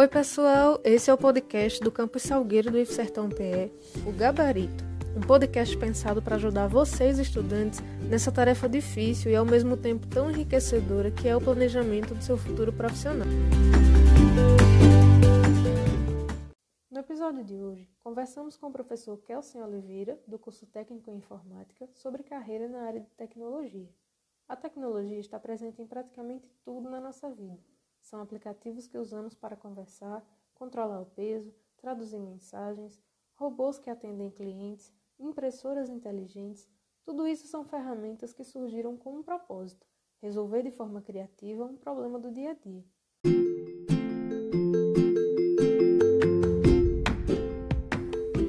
Oi, 0.00 0.08
pessoal. 0.08 0.80
Esse 0.82 1.10
é 1.10 1.12
o 1.12 1.18
podcast 1.18 1.78
do 1.78 1.92
Campus 1.92 2.22
Salgueiro 2.22 2.70
do 2.70 2.78
IF 2.78 2.90
Sertão 2.90 3.28
PE, 3.28 3.70
o 4.08 4.10
Gabarito. 4.10 4.82
Um 5.14 5.20
podcast 5.20 5.76
pensado 5.76 6.22
para 6.22 6.36
ajudar 6.36 6.68
vocês, 6.68 7.18
estudantes, 7.18 7.80
nessa 8.08 8.32
tarefa 8.32 8.66
difícil 8.66 9.30
e 9.30 9.36
ao 9.36 9.44
mesmo 9.44 9.76
tempo 9.76 10.06
tão 10.06 10.30
enriquecedora 10.30 11.10
que 11.10 11.28
é 11.28 11.36
o 11.36 11.40
planejamento 11.40 12.14
do 12.14 12.24
seu 12.24 12.38
futuro 12.38 12.72
profissional. 12.72 13.26
No 16.90 17.00
episódio 17.00 17.44
de 17.44 17.56
hoje, 17.56 17.86
conversamos 17.98 18.56
com 18.56 18.68
o 18.68 18.72
professor 18.72 19.18
Kelsen 19.18 19.62
Oliveira, 19.62 20.18
do 20.26 20.38
curso 20.38 20.64
Técnico 20.64 21.10
em 21.10 21.18
Informática, 21.18 21.86
sobre 21.92 22.22
carreira 22.22 22.66
na 22.68 22.84
área 22.84 23.00
de 23.00 23.10
tecnologia. 23.18 23.90
A 24.48 24.56
tecnologia 24.56 25.20
está 25.20 25.38
presente 25.38 25.82
em 25.82 25.86
praticamente 25.86 26.50
tudo 26.64 26.88
na 26.88 27.02
nossa 27.02 27.28
vida 27.28 27.60
são 28.00 28.20
aplicativos 28.20 28.86
que 28.86 28.98
usamos 28.98 29.34
para 29.34 29.56
conversar, 29.56 30.24
controlar 30.54 31.00
o 31.00 31.06
peso, 31.06 31.54
traduzir 31.76 32.18
mensagens, 32.18 33.00
robôs 33.34 33.78
que 33.78 33.90
atendem 33.90 34.30
clientes, 34.30 34.92
impressoras 35.18 35.88
inteligentes. 35.88 36.68
Tudo 37.04 37.26
isso 37.26 37.46
são 37.46 37.64
ferramentas 37.64 38.32
que 38.32 38.44
surgiram 38.44 38.96
com 38.96 39.16
um 39.16 39.22
propósito: 39.22 39.86
resolver 40.20 40.62
de 40.62 40.70
forma 40.70 41.00
criativa 41.00 41.64
um 41.64 41.76
problema 41.76 42.18
do 42.18 42.30
dia 42.30 42.50
a 42.50 42.54
dia. 42.54 42.84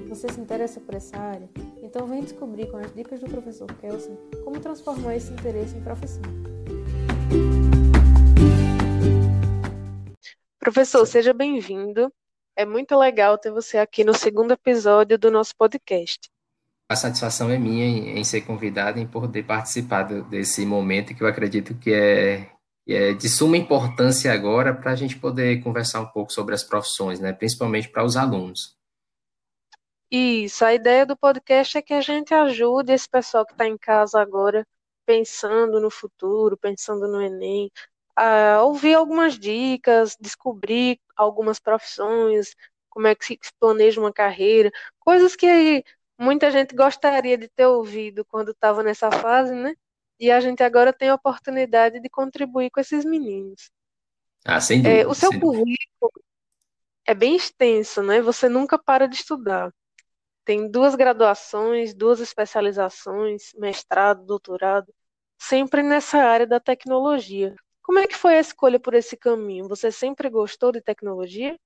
Você 0.09 0.29
se 0.33 0.39
interessa 0.39 0.79
por 0.79 0.93
essa 0.93 1.17
área? 1.17 1.49
Então 1.81 2.05
vem 2.05 2.21
descobrir 2.21 2.69
com 2.69 2.77
as 2.77 2.93
dicas 2.93 3.19
do 3.19 3.27
professor 3.27 3.67
Kelsen 3.79 4.15
como 4.43 4.59
transformar 4.59 5.15
esse 5.15 5.33
interesse 5.33 5.75
em 5.75 5.81
profissão. 5.81 6.21
Professor, 10.73 11.05
seja 11.05 11.33
bem-vindo. 11.33 12.09
É 12.55 12.65
muito 12.65 12.97
legal 12.97 13.37
ter 13.37 13.51
você 13.51 13.77
aqui 13.77 14.05
no 14.05 14.13
segundo 14.13 14.53
episódio 14.53 15.19
do 15.19 15.29
nosso 15.29 15.53
podcast. 15.53 16.29
A 16.89 16.95
satisfação 16.95 17.49
é 17.49 17.57
minha 17.59 17.85
em, 18.17 18.23
ser 18.23 18.39
convidado 18.43 18.97
em 18.97 19.05
poder 19.05 19.43
participar 19.43 20.03
desse 20.03 20.65
momento 20.65 21.13
que 21.13 21.21
eu 21.21 21.27
acredito 21.27 21.77
que 21.77 21.91
é, 21.91 22.49
que 22.85 22.93
é 22.93 23.13
de 23.13 23.27
suma 23.27 23.57
importância 23.57 24.31
agora 24.31 24.73
para 24.73 24.93
a 24.93 24.95
gente 24.95 25.19
poder 25.19 25.61
conversar 25.61 25.99
um 25.99 26.07
pouco 26.07 26.31
sobre 26.31 26.55
as 26.55 26.63
profissões, 26.63 27.19
né? 27.19 27.33
principalmente 27.33 27.89
para 27.89 28.05
os 28.05 28.15
alunos. 28.15 28.77
Isso, 30.09 30.63
a 30.63 30.73
ideia 30.73 31.05
do 31.05 31.17
podcast 31.17 31.77
é 31.77 31.81
que 31.81 31.93
a 31.93 32.01
gente 32.01 32.33
ajude 32.33 32.93
esse 32.93 33.09
pessoal 33.09 33.45
que 33.45 33.51
está 33.51 33.67
em 33.67 33.77
casa 33.77 34.21
agora, 34.21 34.65
pensando 35.05 35.81
no 35.81 35.91
futuro, 35.91 36.55
pensando 36.55 37.09
no 37.09 37.21
Enem, 37.21 37.69
uh, 38.19 38.63
ouvir 38.63 38.93
algumas 38.93 39.37
dicas, 39.37 40.17
descobrir 40.19 40.99
algumas 41.15 41.59
profissões, 41.59 42.55
como 42.89 43.07
é 43.07 43.15
que 43.15 43.25
se 43.25 43.37
planeja 43.59 43.99
uma 43.99 44.11
carreira, 44.11 44.71
coisas 44.99 45.35
que 45.35 45.83
muita 46.17 46.51
gente 46.51 46.75
gostaria 46.75 47.37
de 47.37 47.47
ter 47.47 47.65
ouvido 47.65 48.25
quando 48.25 48.51
estava 48.51 48.83
nessa 48.83 49.11
fase, 49.11 49.53
né? 49.53 49.73
E 50.19 50.29
a 50.29 50.39
gente 50.39 50.61
agora 50.61 50.93
tem 50.93 51.09
a 51.09 51.15
oportunidade 51.15 51.99
de 51.99 52.09
contribuir 52.09 52.69
com 52.69 52.79
esses 52.79 53.03
meninos. 53.03 53.71
Ah, 54.45 54.61
sem 54.61 54.81
dúvida. 54.81 55.01
É, 55.01 55.07
o 55.07 55.13
seu 55.15 55.31
currículo 55.39 56.11
é 57.05 57.15
bem 57.15 57.35
extenso, 57.35 58.03
né? 58.03 58.21
Você 58.21 58.47
nunca 58.47 58.77
para 58.77 59.07
de 59.07 59.15
estudar. 59.15 59.73
Tem 60.45 60.69
duas 60.69 60.95
graduações, 60.95 61.93
duas 61.93 62.19
especializações, 62.19 63.51
mestrado, 63.55 64.25
doutorado, 64.25 64.93
sempre 65.39 65.81
nessa 65.81 66.17
área 66.17 66.45
da 66.45 66.59
tecnologia. 66.59 67.55
Como 67.81 67.99
é 67.99 68.07
que 68.07 68.15
foi 68.15 68.35
a 68.35 68.41
escolha 68.41 68.79
por 68.79 68.93
esse 68.93 69.17
caminho? 69.17 69.67
Você 69.67 69.91
sempre 69.91 70.29
gostou 70.29 70.71
de 70.71 70.81
tecnologia? 70.81 71.57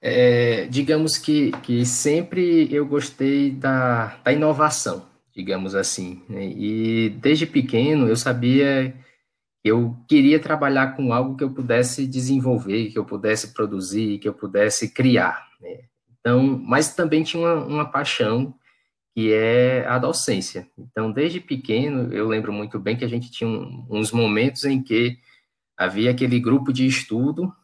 É, 0.00 0.66
digamos 0.66 1.16
que, 1.16 1.50
que 1.62 1.86
sempre 1.86 2.72
eu 2.72 2.84
gostei 2.84 3.50
da, 3.50 4.18
da 4.22 4.32
inovação, 4.32 5.06
digamos 5.34 5.74
assim. 5.74 6.22
Né? 6.28 6.46
E 6.46 7.08
desde 7.08 7.46
pequeno 7.46 8.06
eu 8.06 8.16
sabia 8.16 8.94
que 9.62 9.70
eu 9.70 9.96
queria 10.06 10.38
trabalhar 10.38 10.94
com 10.94 11.12
algo 11.12 11.36
que 11.36 11.42
eu 11.42 11.50
pudesse 11.50 12.06
desenvolver, 12.06 12.90
que 12.90 12.98
eu 12.98 13.04
pudesse 13.04 13.54
produzir, 13.54 14.18
que 14.18 14.28
eu 14.28 14.34
pudesse 14.34 14.92
criar. 14.92 15.48
Né? 15.58 15.84
Então, 16.20 16.42
mas 16.62 16.94
também 16.94 17.22
tinha 17.22 17.42
uma, 17.42 17.64
uma 17.64 17.84
paixão 17.90 18.54
que 19.14 19.32
é 19.32 19.86
a 19.86 19.96
docência. 19.96 20.68
Então, 20.76 21.12
desde 21.12 21.40
pequeno, 21.40 22.12
eu 22.12 22.26
lembro 22.26 22.52
muito 22.52 22.80
bem 22.80 22.96
que 22.96 23.04
a 23.04 23.08
gente 23.08 23.30
tinha 23.30 23.48
um, 23.48 23.86
uns 23.88 24.10
momentos 24.10 24.64
em 24.64 24.82
que 24.82 25.18
havia 25.76 26.10
aquele 26.10 26.40
grupo 26.40 26.72
de 26.72 26.84
estudo 26.84 27.54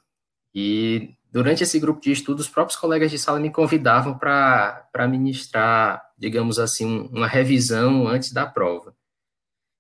e 0.54 1.14
durante 1.30 1.62
esse 1.62 1.78
grupo 1.78 2.00
de 2.00 2.12
estudo, 2.12 2.38
os 2.38 2.48
próprios 2.48 2.78
colegas 2.78 3.10
de 3.10 3.18
sala 3.18 3.40
me 3.40 3.50
convidavam 3.50 4.16
para 4.16 5.08
ministrar, 5.08 6.02
digamos 6.16 6.58
assim, 6.58 7.08
uma 7.12 7.26
revisão 7.26 8.06
antes 8.06 8.32
da 8.32 8.46
prova. 8.46 8.94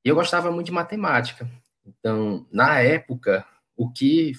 E 0.04 0.08
eu 0.08 0.14
gostava 0.14 0.50
muito 0.50 0.66
de 0.66 0.72
matemática. 0.72 1.48
Então, 1.84 2.46
na 2.52 2.80
época, 2.80 3.44
o 3.76 3.90
que 3.90 4.32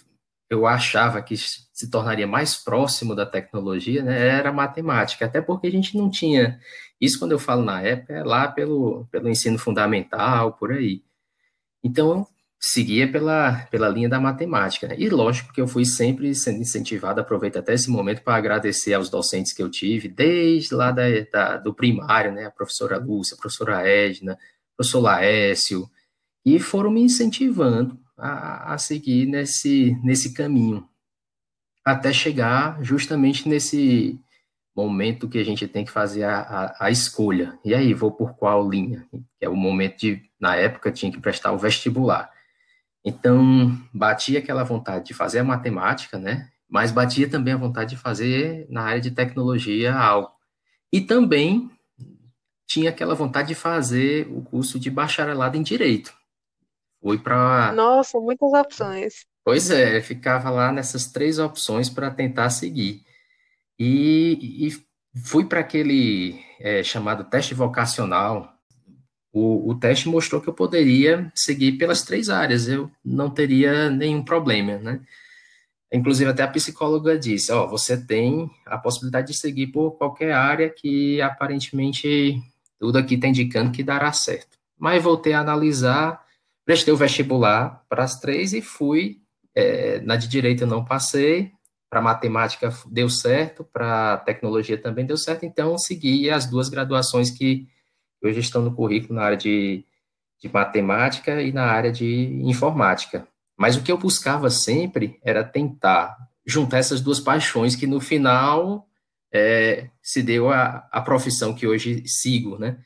eu 0.51 0.67
achava 0.67 1.21
que 1.21 1.37
se 1.37 1.89
tornaria 1.89 2.27
mais 2.27 2.55
próximo 2.57 3.15
da 3.15 3.25
tecnologia 3.25 4.03
né, 4.03 4.27
era 4.27 4.51
matemática, 4.51 5.25
até 5.25 5.41
porque 5.41 5.67
a 5.67 5.71
gente 5.71 5.97
não 5.97 6.09
tinha 6.09 6.59
isso 6.99 7.17
quando 7.17 7.31
eu 7.31 7.39
falo 7.39 7.63
na 7.63 7.81
época, 7.81 8.13
é 8.13 8.23
lá 8.23 8.49
pelo, 8.49 9.07
pelo 9.09 9.29
ensino 9.29 9.57
fundamental, 9.57 10.53
por 10.53 10.73
aí. 10.73 11.03
Então, 11.81 12.09
eu 12.11 12.27
seguia 12.59 13.09
pela, 13.09 13.65
pela 13.71 13.87
linha 13.87 14.09
da 14.09 14.19
matemática. 14.19 14.89
Né? 14.89 14.95
E 14.99 15.09
lógico 15.09 15.53
que 15.53 15.61
eu 15.61 15.67
fui 15.67 15.85
sempre 15.85 16.35
sendo 16.35 16.59
incentivado, 16.59 17.21
aproveito 17.21 17.57
até 17.57 17.73
esse 17.73 17.89
momento 17.89 18.21
para 18.21 18.35
agradecer 18.35 18.93
aos 18.93 19.09
docentes 19.09 19.53
que 19.53 19.63
eu 19.63 19.71
tive, 19.71 20.09
desde 20.09 20.75
lá 20.75 20.91
da, 20.91 21.03
da, 21.31 21.57
do 21.57 21.73
primário, 21.73 22.31
né? 22.33 22.45
A 22.45 22.51
professora 22.51 22.97
Lúcia, 22.97 23.35
a 23.35 23.39
professora 23.39 23.87
Edna, 23.87 24.33
o 24.33 24.75
professor 24.77 24.99
Laécio, 24.99 25.89
e 26.45 26.59
foram 26.59 26.91
me 26.91 27.01
incentivando 27.01 27.97
a, 28.21 28.73
a 28.73 28.77
seguir 28.77 29.25
nesse, 29.25 29.97
nesse 30.03 30.33
caminho, 30.33 30.87
até 31.83 32.13
chegar 32.13 32.81
justamente 32.83 33.49
nesse 33.49 34.19
momento 34.75 35.27
que 35.27 35.39
a 35.39 35.43
gente 35.43 35.67
tem 35.67 35.83
que 35.83 35.91
fazer 35.91 36.23
a, 36.23 36.39
a, 36.39 36.85
a, 36.85 36.91
escolha. 36.91 37.57
E 37.65 37.73
aí, 37.73 37.93
vou 37.93 38.11
por 38.11 38.35
qual 38.35 38.69
linha? 38.69 39.05
Que 39.39 39.45
é 39.45 39.49
o 39.49 39.55
momento 39.55 39.99
de, 39.99 40.21
na 40.39 40.55
época, 40.55 40.91
tinha 40.91 41.11
que 41.11 41.19
prestar 41.19 41.51
o 41.51 41.57
vestibular. 41.57 42.31
Então, 43.03 43.75
batia 43.91 44.39
aquela 44.39 44.63
vontade 44.63 45.05
de 45.05 45.13
fazer 45.13 45.39
a 45.39 45.43
matemática, 45.43 46.19
né? 46.19 46.49
Mas 46.69 46.91
batia 46.91 47.27
também 47.27 47.53
a 47.53 47.57
vontade 47.57 47.91
de 47.91 47.97
fazer 47.97 48.67
na 48.69 48.83
área 48.83 49.01
de 49.01 49.11
tecnologia 49.11 49.93
algo. 49.93 50.31
E 50.93 51.01
também 51.01 51.69
tinha 52.67 52.91
aquela 52.91 53.15
vontade 53.15 53.49
de 53.49 53.55
fazer 53.55 54.27
o 54.29 54.41
curso 54.41 54.79
de 54.79 54.89
bacharelado 54.89 55.57
em 55.57 55.63
direito. 55.63 56.13
Fui 57.01 57.17
para. 57.17 57.73
Nossa, 57.73 58.19
muitas 58.19 58.53
opções. 58.53 59.25
Pois 59.43 59.71
é, 59.71 59.99
ficava 60.01 60.49
lá 60.49 60.71
nessas 60.71 61.07
três 61.07 61.39
opções 61.39 61.89
para 61.89 62.11
tentar 62.11 62.49
seguir. 62.51 63.03
E, 63.79 64.67
e 64.67 65.19
fui 65.23 65.45
para 65.45 65.61
aquele 65.61 66.39
é, 66.59 66.83
chamado 66.83 67.23
teste 67.23 67.55
vocacional. 67.55 68.53
O, 69.33 69.71
o 69.71 69.75
teste 69.75 70.07
mostrou 70.09 70.41
que 70.41 70.49
eu 70.49 70.53
poderia 70.53 71.31
seguir 71.33 71.73
pelas 71.73 72.03
três 72.03 72.29
áreas, 72.29 72.67
eu 72.67 72.91
não 73.03 73.29
teria 73.29 73.89
nenhum 73.89 74.23
problema, 74.23 74.77
né? 74.77 75.01
Inclusive, 75.91 76.29
até 76.29 76.43
a 76.43 76.47
psicóloga 76.47 77.17
disse: 77.17 77.51
Ó, 77.51 77.65
oh, 77.65 77.69
você 77.69 77.97
tem 77.97 78.49
a 78.65 78.77
possibilidade 78.77 79.27
de 79.27 79.33
seguir 79.33 79.67
por 79.67 79.91
qualquer 79.97 80.31
área 80.31 80.69
que 80.69 81.21
aparentemente 81.21 82.41
tudo 82.79 82.97
aqui 82.97 83.15
está 83.15 83.27
indicando 83.27 83.71
que 83.71 83.83
dará 83.83 84.11
certo. 84.13 84.57
Mas 84.77 85.03
voltei 85.03 85.33
a 85.33 85.41
analisar, 85.41 86.23
prestei 86.71 86.93
o 86.93 86.97
vestibular 86.97 87.83
para 87.89 88.05
as 88.05 88.17
três 88.17 88.53
e 88.53 88.61
fui. 88.61 89.19
É, 89.53 89.99
na 89.99 90.15
de 90.15 90.29
direito 90.29 90.61
eu 90.61 90.67
não 90.67 90.85
passei, 90.85 91.51
para 91.89 92.01
matemática 92.01 92.73
deu 92.89 93.09
certo, 93.09 93.65
para 93.65 94.15
tecnologia 94.19 94.77
também 94.77 95.05
deu 95.05 95.17
certo, 95.17 95.45
então 95.45 95.77
segui 95.77 96.29
as 96.29 96.45
duas 96.45 96.69
graduações 96.69 97.29
que 97.29 97.67
hoje 98.23 98.39
estão 98.39 98.61
no 98.61 98.73
currículo 98.73 99.15
na 99.15 99.23
área 99.25 99.35
de, 99.35 99.83
de 100.41 100.47
matemática 100.47 101.41
e 101.41 101.51
na 101.51 101.65
área 101.65 101.91
de 101.91 102.41
informática. 102.41 103.27
Mas 103.57 103.75
o 103.75 103.83
que 103.83 103.91
eu 103.91 103.97
buscava 103.97 104.49
sempre 104.49 105.19
era 105.21 105.43
tentar 105.43 106.15
juntar 106.45 106.77
essas 106.77 107.01
duas 107.01 107.19
paixões 107.19 107.75
que 107.75 107.85
no 107.85 107.99
final 107.99 108.87
é, 109.33 109.89
se 110.01 110.23
deu 110.23 110.49
a, 110.49 110.87
a 110.89 111.01
profissão 111.01 111.53
que 111.53 111.67
hoje 111.67 112.07
sigo, 112.07 112.57
né? 112.57 112.77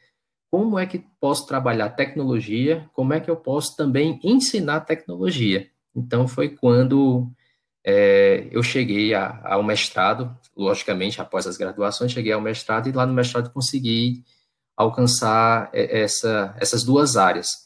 Como 0.52 0.80
é 0.80 0.86
que 0.86 1.04
posso 1.20 1.46
trabalhar 1.48 1.90
tecnologia? 1.90 2.90
Como 2.94 3.14
é 3.14 3.20
que 3.20 3.30
eu 3.30 3.36
posso 3.36 3.76
também 3.76 4.20
ensinar 4.24 4.82
tecnologia? 4.82 5.70
Então 5.96 6.28
foi 6.28 6.50
quando 6.50 7.30
é, 7.84 8.48
eu 8.52 8.64
cheguei 8.64 9.14
a, 9.14 9.42
ao 9.44 9.64
mestrado, 9.64 10.36
logicamente, 10.56 11.22
após 11.22 11.46
as 11.46 11.58
graduações, 11.58 12.12
cheguei 12.12 12.32
ao 12.32 12.42
mestrado 12.42 12.88
e 12.88 12.92
lá 12.92 13.06
no 13.06 13.14
mestrado 13.14 13.52
consegui 13.52 14.24
alcançar 14.76 15.70
é, 15.74 16.02
essa, 16.02 16.56
essas 16.60 16.84
duas 16.84 17.16
áreas. 17.18 17.66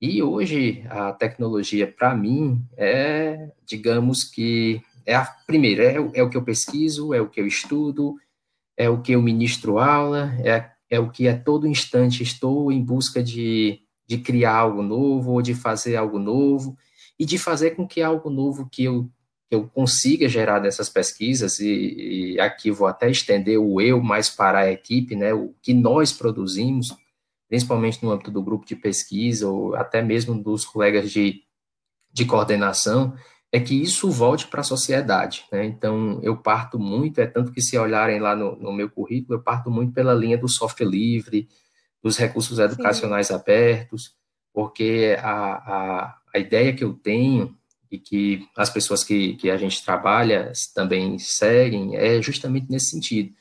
E 0.00 0.22
hoje 0.22 0.82
a 0.88 1.12
tecnologia, 1.12 1.86
para 1.86 2.14
mim, 2.14 2.64
é, 2.76 3.50
digamos 3.66 4.24
que, 4.24 4.80
É 5.06 5.14
a 5.14 5.24
primeira, 5.46 5.82
é, 5.84 5.96
é, 6.14 6.22
o 6.22 6.30
que 6.30 6.36
eu 6.36 6.44
pesquiso, 6.44 7.12
é 7.12 7.20
o 7.20 7.28
que 7.28 7.40
eu 7.40 7.46
estudo, 7.46 8.16
é 8.76 8.88
o 8.88 9.00
que 9.02 9.12
eu 9.12 9.22
ministro 9.22 9.78
aula, 9.78 10.32
é, 10.44 10.70
é 10.90 10.98
o 10.98 11.08
que 11.08 11.28
a 11.28 11.38
todo 11.38 11.68
instante 11.68 12.22
estou 12.22 12.72
em 12.72 12.82
busca 12.82 13.22
de, 13.22 13.80
de 14.06 14.18
criar 14.18 14.56
algo 14.56 14.82
novo 14.82 15.32
ou 15.32 15.40
de 15.40 15.54
fazer 15.54 15.94
algo 15.94 16.18
novo 16.18 16.76
e 17.16 17.24
de 17.24 17.38
fazer 17.38 17.70
com 17.70 17.86
que 17.86 18.02
algo 18.02 18.28
novo 18.28 18.68
que 18.68 18.82
eu, 18.82 19.08
que 19.48 19.54
eu 19.54 19.68
consiga 19.68 20.28
gerar 20.28 20.58
dessas 20.58 20.88
pesquisas, 20.88 21.60
e, 21.60 22.34
e 22.34 22.40
aqui 22.40 22.70
vou 22.72 22.88
até 22.88 23.08
estender 23.08 23.58
o 23.58 23.80
eu 23.80 24.02
mais 24.02 24.28
para 24.28 24.60
a 24.60 24.72
equipe, 24.72 25.14
né, 25.14 25.32
o 25.32 25.54
que 25.62 25.72
nós 25.72 26.12
produzimos, 26.12 26.92
principalmente 27.48 28.02
no 28.02 28.10
âmbito 28.10 28.30
do 28.30 28.42
grupo 28.42 28.66
de 28.66 28.74
pesquisa 28.74 29.48
ou 29.48 29.76
até 29.76 30.02
mesmo 30.02 30.42
dos 30.42 30.64
colegas 30.64 31.10
de, 31.10 31.42
de 32.12 32.24
coordenação, 32.24 33.14
é 33.52 33.58
que 33.58 33.74
isso 33.74 34.10
volte 34.10 34.46
para 34.46 34.60
a 34.60 34.64
sociedade. 34.64 35.44
Né? 35.50 35.64
Então, 35.66 36.20
eu 36.22 36.36
parto 36.36 36.78
muito, 36.78 37.20
é 37.20 37.26
tanto 37.26 37.52
que 37.52 37.60
se 37.60 37.76
olharem 37.76 38.20
lá 38.20 38.36
no, 38.36 38.56
no, 38.56 38.72
meu 38.72 38.88
currículo, 38.88 39.38
eu 39.38 39.42
parto 39.42 39.70
muito 39.70 39.92
pela 39.92 40.14
linha 40.14 40.38
do 40.38 40.48
software 40.48 40.86
livre, 40.86 41.48
dos 42.02 42.16
recursos 42.16 42.58
educacionais 42.58 43.26
Sim. 43.26 43.34
abertos, 43.34 44.14
porque 44.52 45.16
a, 45.20 45.32
a, 45.32 46.18
a 46.34 46.38
ideia 46.38 46.72
que 46.72 46.84
eu 46.84 46.94
tenho 46.94 47.56
e 47.90 47.98
que 47.98 48.46
as 48.56 48.70
pessoas 48.70 49.02
que, 49.02 49.34
que 49.34 49.50
a 49.50 49.56
gente 49.56 49.84
trabalha 49.84 50.52
também 50.74 51.18
seguem 51.18 51.96
é 51.96 52.22
justamente 52.22 52.70
nesse 52.70 52.90
sentido 52.90 53.34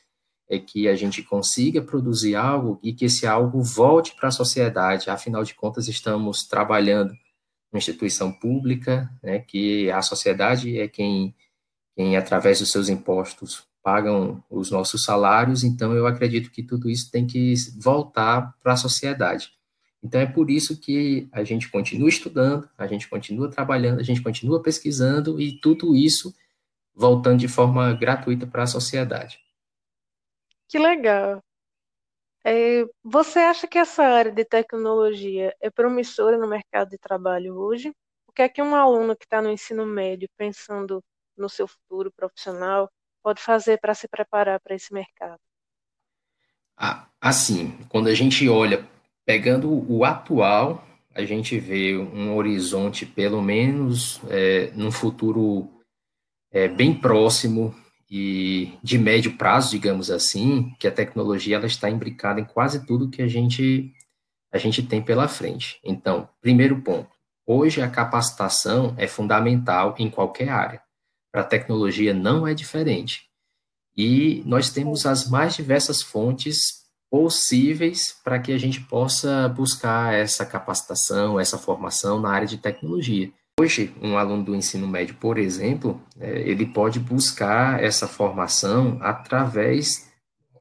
é 0.50 0.58
que 0.58 0.88
a 0.88 0.96
gente 0.96 1.22
consiga 1.22 1.80
produzir 1.80 2.36
algo 2.36 2.80
e 2.82 2.92
que 2.92 3.06
esse 3.06 3.28
algo 3.28 3.62
volte 3.62 4.16
para 4.16 4.30
a 4.30 4.32
sociedade. 4.32 5.10
Afinal 5.10 5.44
de 5.44 5.54
contas, 5.54 5.88
estamos 5.88 6.48
trabalhando 6.48 7.14
numa 7.72 7.78
instituição 7.78 8.32
pública, 8.32 9.10
né, 9.22 9.40
que 9.40 9.90
a 9.92 10.02
sociedade 10.02 10.80
é 10.80 10.88
quem, 10.88 11.36
quem, 11.96 12.18
através 12.18 12.60
dos 12.60 12.72
seus 12.72 12.90
impostos, 12.90 13.68
pagam 13.82 14.44
os 14.50 14.70
nossos 14.70 15.04
salários, 15.04 15.64
então 15.64 15.94
eu 15.94 16.06
acredito 16.06 16.52
que 16.52 16.64
tudo 16.64 16.90
isso 16.90 17.10
tem 17.12 17.26
que 17.26 17.54
voltar 17.78 18.54
para 18.62 18.74
a 18.74 18.78
sociedade. 18.78 19.52
Então 20.02 20.22
é 20.22 20.26
por 20.26 20.50
isso 20.50 20.80
que 20.80 21.28
a 21.32 21.44
gente 21.44 21.70
continua 21.70 22.10
estudando, 22.10 22.70
a 22.78 22.88
gente 22.88 23.08
continua 23.10 23.50
trabalhando, 23.50 24.00
a 24.00 24.04
gente 24.04 24.22
continua 24.22 24.62
pesquisando 24.62 25.40
e 25.40 25.60
tudo 25.60 25.96
isso 25.96 26.34
voltando 26.96 27.40
de 27.40 27.48
forma 27.48 27.94
gratuita 27.94 28.48
para 28.48 28.64
a 28.64 28.68
sociedade. 28.68 29.40
Que 30.68 30.78
legal. 30.78 31.42
É, 32.46 32.86
você 33.04 33.40
acha 33.40 33.68
que 33.68 33.78
essa 33.78 34.04
área 34.04 34.32
de 34.32 34.46
tecnologia 34.46 35.54
é 35.60 35.70
promissora 35.70 36.38
no 36.38 36.48
mercado 36.48 36.90
de 36.90 36.98
trabalho 36.98 37.56
hoje? 37.56 37.94
O 38.28 38.32
que 38.32 38.42
é 38.42 38.50
que 38.50 38.62
um 38.62 38.76
aluno 38.76 39.16
que 39.16 39.26
está 39.26 39.42
no 39.42 39.52
ensino 39.52 39.86
médio, 39.86 40.30
pensando 40.38 41.04
no 41.36 41.50
seu 41.50 41.68
futuro 41.68 42.12
profissional, 42.12 42.90
pode 43.22 43.42
fazer 43.42 43.80
para 43.80 43.94
se 43.94 44.08
preparar 44.08 44.60
para 44.62 44.76
esse 44.76 44.94
mercado? 44.94 45.40
Assim, 47.20 47.78
quando 47.90 48.08
a 48.08 48.14
gente 48.14 48.48
olha, 48.48 48.88
pegando 49.26 49.70
o 49.92 50.06
atual, 50.06 50.88
a 51.14 51.26
gente 51.26 51.60
vê 51.60 51.98
um 51.98 52.36
horizonte, 52.36 53.06
pelo 53.06 53.42
menos, 53.42 54.22
é, 54.30 54.72
num 54.72 54.92
futuro 54.92 55.70
é, 56.52 56.70
bem 56.70 56.94
próximo, 56.94 57.76
e 58.10 58.74
de 58.82 58.98
médio 58.98 59.38
prazo, 59.38 59.70
digamos 59.72 60.10
assim, 60.10 60.74
que 60.80 60.88
a 60.88 60.92
tecnologia 60.92 61.58
ela 61.58 61.68
está 61.68 61.90
imbricada 61.90 62.40
em 62.40 62.46
quase 62.46 62.86
tudo 62.86 63.10
que 63.10 63.22
a 63.22 63.28
gente 63.28 63.94
a 64.52 64.58
gente 64.58 64.82
tem 64.82 65.00
pela 65.00 65.28
frente. 65.28 65.80
Então, 65.84 66.28
primeiro 66.42 66.82
ponto, 66.82 67.12
hoje 67.46 67.82
a 67.82 67.90
capacitação 67.90 68.96
é 68.98 69.08
fundamental 69.08 69.94
em 70.00 70.10
qualquer 70.10 70.50
área. 70.50 70.82
Para 71.32 71.42
a 71.42 71.46
tecnologia 71.46 72.16
não 72.16 72.48
é 72.48 72.56
diferente. 72.56 73.30
E 73.96 74.42
nós 74.48 74.72
temos 74.72 75.06
as 75.06 75.30
mais 75.30 75.56
diversas 75.56 76.02
fontes 76.02 76.80
possíveis 77.12 78.20
para 78.24 78.40
que 78.40 78.52
a 78.52 78.58
gente 78.58 78.82
possa 78.82 79.48
buscar 79.50 80.14
essa 80.14 80.46
capacitação, 80.46 81.40
essa 81.40 81.58
formação 81.58 82.20
na 82.20 82.32
área 82.32 82.48
de 82.48 82.58
tecnologia. 82.58 83.32
Hoje, 83.60 83.94
um 84.02 84.18
aluno 84.18 84.42
do 84.42 84.56
ensino 84.56 84.88
médio, 84.88 85.16
por 85.16 85.38
exemplo, 85.38 86.02
é, 86.18 86.50
ele 86.50 86.66
pode 86.66 86.98
buscar 86.98 87.84
essa 87.84 88.08
formação 88.08 88.98
através, 89.02 90.10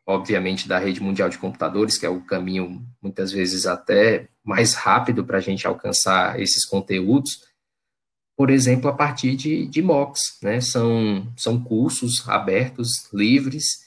obviamente, 0.04 0.66
da 0.66 0.80
rede 0.80 1.00
mundial 1.00 1.28
de 1.28 1.38
computadores, 1.38 1.96
que 1.96 2.04
é 2.04 2.08
o 2.08 2.22
caminho, 2.22 2.84
muitas 3.00 3.30
vezes, 3.30 3.66
até 3.66 4.26
mais 4.42 4.74
rápido 4.74 5.24
para 5.24 5.38
a 5.38 5.40
gente 5.40 5.64
alcançar 5.64 6.40
esses 6.40 6.64
conteúdos, 6.64 7.44
por 8.36 8.50
exemplo, 8.50 8.90
a 8.90 8.92
partir 8.92 9.36
de, 9.36 9.68
de 9.68 9.80
MOOCs, 9.80 10.40
né? 10.42 10.60
São, 10.60 11.32
são 11.36 11.62
cursos 11.62 12.28
abertos, 12.28 13.08
livres, 13.12 13.78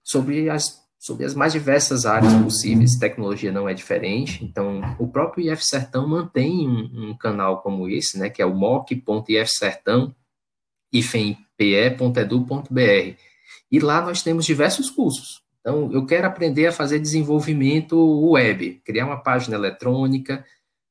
sobre 0.00 0.48
as 0.48 0.79
sobre 1.00 1.24
as 1.24 1.34
mais 1.34 1.54
diversas 1.54 2.04
áreas 2.04 2.34
possíveis, 2.34 2.96
tecnologia 2.96 3.50
não 3.50 3.66
é 3.66 3.72
diferente, 3.72 4.44
então 4.44 4.82
o 4.98 5.08
próprio 5.08 5.50
IF 5.50 5.64
Sertão 5.64 6.06
mantém 6.06 6.68
um, 6.68 7.08
um 7.08 7.16
canal 7.16 7.62
como 7.62 7.88
esse, 7.88 8.18
né, 8.18 8.28
que 8.28 8.42
é 8.42 8.46
o 8.46 8.54
moc.ifsertão, 8.54 10.14
ifempe.edu.br, 10.92 13.16
e 13.72 13.80
lá 13.80 14.02
nós 14.02 14.22
temos 14.22 14.44
diversos 14.44 14.90
cursos, 14.90 15.42
então 15.60 15.90
eu 15.90 16.04
quero 16.04 16.26
aprender 16.26 16.66
a 16.66 16.72
fazer 16.72 16.98
desenvolvimento 16.98 17.96
web, 18.32 18.82
criar 18.84 19.06
uma 19.06 19.22
página 19.22 19.56
eletrônica, 19.56 20.44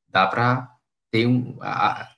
dá 0.08 0.26
para 0.26 0.68
ter, 1.12 1.28
um, 1.28 1.56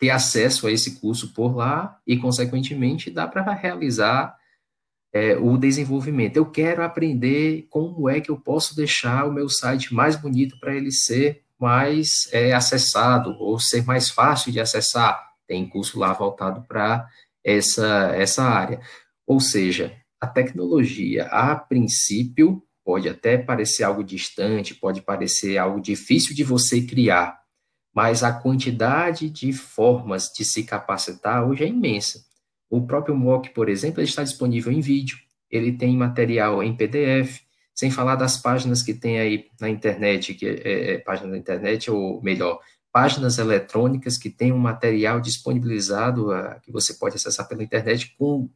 ter 0.00 0.08
acesso 0.08 0.66
a 0.66 0.72
esse 0.72 0.98
curso 0.98 1.34
por 1.34 1.54
lá, 1.54 2.00
e 2.06 2.16
consequentemente 2.16 3.10
dá 3.10 3.28
para 3.28 3.52
realizar 3.52 4.34
é, 5.12 5.37
o 5.37 5.56
desenvolvimento. 5.59 6.37
Eu 6.37 6.47
quero 6.47 6.82
aprender 6.82 7.67
como 7.69 8.09
é 8.09 8.20
que 8.20 8.31
eu 8.31 8.38
posso 8.38 8.75
deixar 8.75 9.26
o 9.29 9.32
meu 9.32 9.49
site 9.49 9.93
mais 9.93 10.17
bonito 10.17 10.59
para 10.59 10.75
ele 10.75 10.91
ser 10.91 11.43
mais 11.61 12.29
é, 12.32 12.53
acessado 12.53 13.37
ou 13.38 13.59
ser 13.59 13.85
mais 13.85 14.11
fácil 14.11 14.50
de 14.50 14.59
acessar. 14.59 15.32
Tem 15.47 15.69
curso 15.69 15.99
lá 15.99 16.12
voltado 16.12 16.62
para 16.67 17.06
essa, 17.44 18.12
essa 18.17 18.43
área. 18.43 18.81
Ou 19.26 19.38
seja, 19.38 19.94
a 20.20 20.26
tecnologia, 20.26 21.26
a 21.26 21.55
princípio, 21.55 22.62
pode 22.85 23.09
até 23.09 23.38
parecer 23.38 23.85
algo 23.85 24.03
distante, 24.03 24.75
pode 24.75 25.03
parecer 25.03 25.59
algo 25.59 25.81
difícil 25.81 26.35
de 26.35 26.43
você 26.43 26.82
criar, 26.82 27.41
mas 27.94 28.23
a 28.23 28.32
quantidade 28.32 29.31
de 29.31 29.53
formas 29.53 30.28
de 30.35 30.45
se 30.45 30.64
capacitar 30.64 31.47
hoje 31.47 31.64
é 31.64 31.69
imensa. 31.69 32.25
O 32.73 32.87
próprio 32.87 33.14
MOOC, 33.14 33.50
por 33.50 33.69
exemplo, 33.69 34.02
está 34.02 34.23
disponível 34.23 34.73
em 34.73 34.81
vídeo, 34.81 35.19
ele 35.50 35.73
tem 35.73 35.95
material 35.95 36.62
em 36.62 36.75
PDF, 36.75 37.43
sem 37.75 37.91
falar 37.91 38.17
das 38.17 38.38
páginas 38.38 38.83
que 38.83 38.95
tem 38.95 39.21
aí 39.21 39.45
na 39.61 39.69
internet, 39.69 40.33
que 40.33 40.47
é, 40.47 40.95
é 40.95 40.99
página 40.99 41.33
da 41.33 41.37
internet, 41.37 41.91
ou 41.91 42.23
melhor, 42.23 42.61
páginas 42.91 43.37
eletrônicas 43.37 44.17
que 44.17 44.31
tem 44.31 44.52
um 44.52 44.59
material 44.59 45.21
disponibilizado 45.21 46.31
uh, 46.31 46.59
que 46.62 46.73
você 46.73 46.95
pode 46.95 47.17
acessar 47.17 47.47
pela 47.47 47.62
internet 47.62 48.14
com 48.19 48.49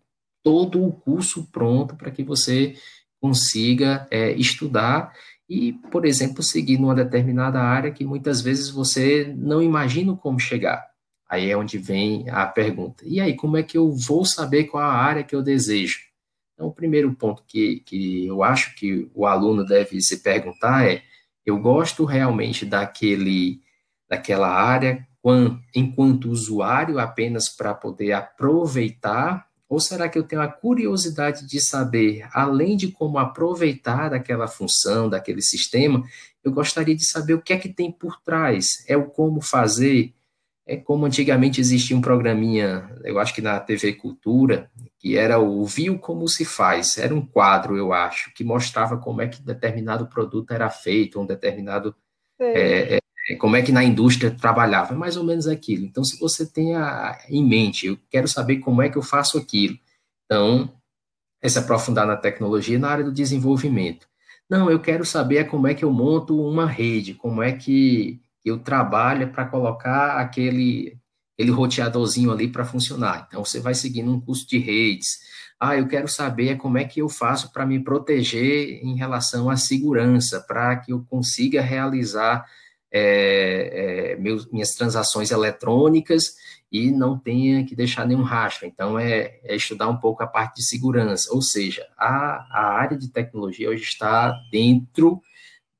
todo 0.42 0.82
o 0.82 0.94
curso 0.94 1.50
pronto 1.52 1.94
para 1.94 2.10
que 2.10 2.24
você 2.24 2.74
consiga 3.20 4.08
é, 4.10 4.32
estudar 4.32 5.12
e, 5.46 5.74
por 5.90 6.06
exemplo, 6.06 6.42
seguir 6.42 6.78
numa 6.78 6.94
determinada 6.94 7.60
área 7.60 7.92
que 7.92 8.04
muitas 8.06 8.40
vezes 8.40 8.70
você 8.70 9.30
não 9.36 9.62
imagina 9.62 10.16
como 10.16 10.40
chegar. 10.40 10.95
Aí 11.28 11.50
é 11.50 11.56
onde 11.56 11.78
vem 11.78 12.28
a 12.30 12.46
pergunta. 12.46 13.04
E 13.06 13.20
aí, 13.20 13.34
como 13.34 13.56
é 13.56 13.62
que 13.62 13.76
eu 13.76 13.92
vou 13.92 14.24
saber 14.24 14.64
qual 14.64 14.84
a 14.84 14.92
área 14.92 15.24
que 15.24 15.34
eu 15.34 15.42
desejo? 15.42 15.98
Então, 16.54 16.68
o 16.68 16.72
primeiro 16.72 17.12
ponto 17.14 17.42
que, 17.46 17.80
que 17.80 18.26
eu 18.26 18.42
acho 18.42 18.74
que 18.76 19.10
o 19.14 19.26
aluno 19.26 19.64
deve 19.64 20.00
se 20.00 20.22
perguntar 20.22 20.86
é: 20.86 21.02
eu 21.44 21.58
gosto 21.58 22.04
realmente 22.04 22.64
daquele, 22.64 23.60
daquela 24.08 24.48
área 24.48 25.06
enquanto 25.74 26.30
usuário 26.30 26.98
apenas 26.98 27.48
para 27.48 27.74
poder 27.74 28.12
aproveitar? 28.12 29.46
Ou 29.68 29.80
será 29.80 30.08
que 30.08 30.16
eu 30.16 30.22
tenho 30.22 30.40
a 30.40 30.46
curiosidade 30.46 31.44
de 31.44 31.60
saber, 31.60 32.28
além 32.32 32.76
de 32.76 32.92
como 32.92 33.18
aproveitar 33.18 34.10
daquela 34.10 34.46
função, 34.46 35.10
daquele 35.10 35.42
sistema, 35.42 36.04
eu 36.44 36.52
gostaria 36.52 36.94
de 36.94 37.04
saber 37.04 37.34
o 37.34 37.42
que 37.42 37.52
é 37.52 37.58
que 37.58 37.68
tem 37.68 37.90
por 37.90 38.20
trás? 38.20 38.84
É 38.86 38.96
o 38.96 39.06
como 39.06 39.40
fazer? 39.40 40.14
É 40.68 40.76
como 40.76 41.06
antigamente 41.06 41.60
existia 41.60 41.96
um 41.96 42.00
programinha, 42.00 42.90
eu 43.04 43.20
acho 43.20 43.32
que 43.32 43.40
na 43.40 43.60
TV 43.60 43.92
Cultura, 43.92 44.68
que 44.98 45.16
era 45.16 45.38
o 45.38 45.64
Viu 45.64 45.96
Como 45.96 46.28
Se 46.28 46.44
Faz. 46.44 46.98
Era 46.98 47.14
um 47.14 47.24
quadro, 47.24 47.76
eu 47.76 47.92
acho, 47.92 48.34
que 48.34 48.42
mostrava 48.42 48.98
como 48.98 49.22
é 49.22 49.28
que 49.28 49.40
determinado 49.40 50.08
produto 50.08 50.50
era 50.50 50.68
feito, 50.68 51.20
um 51.20 51.26
determinado. 51.26 51.94
É, 52.40 52.96
é, 52.96 53.36
como 53.36 53.54
é 53.54 53.62
que 53.62 53.70
na 53.70 53.84
indústria 53.84 54.30
trabalhava. 54.30 54.94
É 54.94 54.96
mais 54.96 55.16
ou 55.16 55.22
menos 55.22 55.46
aquilo. 55.46 55.84
Então, 55.84 56.02
se 56.02 56.18
você 56.18 56.44
tem 56.44 56.74
a, 56.74 57.16
em 57.28 57.44
mente, 57.46 57.86
eu 57.86 57.96
quero 58.10 58.26
saber 58.26 58.56
como 58.58 58.82
é 58.82 58.88
que 58.88 58.98
eu 58.98 59.02
faço 59.02 59.38
aquilo. 59.38 59.78
Então, 60.24 60.72
é 61.40 61.48
se 61.48 61.60
aprofundar 61.60 62.08
na 62.08 62.16
tecnologia 62.16 62.76
na 62.76 62.88
área 62.88 63.04
do 63.04 63.12
desenvolvimento. 63.12 64.08
Não, 64.50 64.68
eu 64.68 64.80
quero 64.80 65.04
saber 65.04 65.48
como 65.48 65.68
é 65.68 65.74
que 65.74 65.84
eu 65.84 65.92
monto 65.92 66.40
uma 66.40 66.66
rede, 66.66 67.14
como 67.14 67.42
é 67.42 67.52
que 67.52 68.20
eu 68.46 68.58
trabalho 68.58 69.32
para 69.32 69.44
colocar 69.44 70.20
aquele, 70.20 70.96
aquele 71.34 71.50
roteadorzinho 71.50 72.30
ali 72.30 72.46
para 72.46 72.64
funcionar. 72.64 73.26
Então, 73.26 73.44
você 73.44 73.58
vai 73.58 73.74
seguindo 73.74 74.12
um 74.12 74.20
curso 74.20 74.48
de 74.48 74.56
redes. 74.58 75.18
Ah, 75.58 75.76
eu 75.76 75.88
quero 75.88 76.06
saber 76.06 76.56
como 76.56 76.78
é 76.78 76.84
que 76.84 77.00
eu 77.00 77.08
faço 77.08 77.52
para 77.52 77.66
me 77.66 77.82
proteger 77.82 78.84
em 78.84 78.94
relação 78.94 79.50
à 79.50 79.56
segurança, 79.56 80.40
para 80.46 80.76
que 80.76 80.92
eu 80.92 81.04
consiga 81.10 81.60
realizar 81.60 82.46
é, 82.92 84.12
é, 84.12 84.16
meus, 84.16 84.48
minhas 84.52 84.76
transações 84.76 85.32
eletrônicas 85.32 86.36
e 86.70 86.92
não 86.92 87.18
tenha 87.18 87.64
que 87.64 87.74
deixar 87.74 88.06
nenhum 88.06 88.22
rastro. 88.22 88.64
Então, 88.64 88.96
é, 88.96 89.40
é 89.42 89.56
estudar 89.56 89.88
um 89.88 89.96
pouco 89.96 90.22
a 90.22 90.26
parte 90.26 90.56
de 90.56 90.64
segurança. 90.64 91.34
Ou 91.34 91.42
seja, 91.42 91.84
a, 91.98 92.46
a 92.50 92.74
área 92.74 92.96
de 92.96 93.08
tecnologia 93.08 93.70
hoje 93.70 93.82
está 93.82 94.30
dentro 94.52 95.20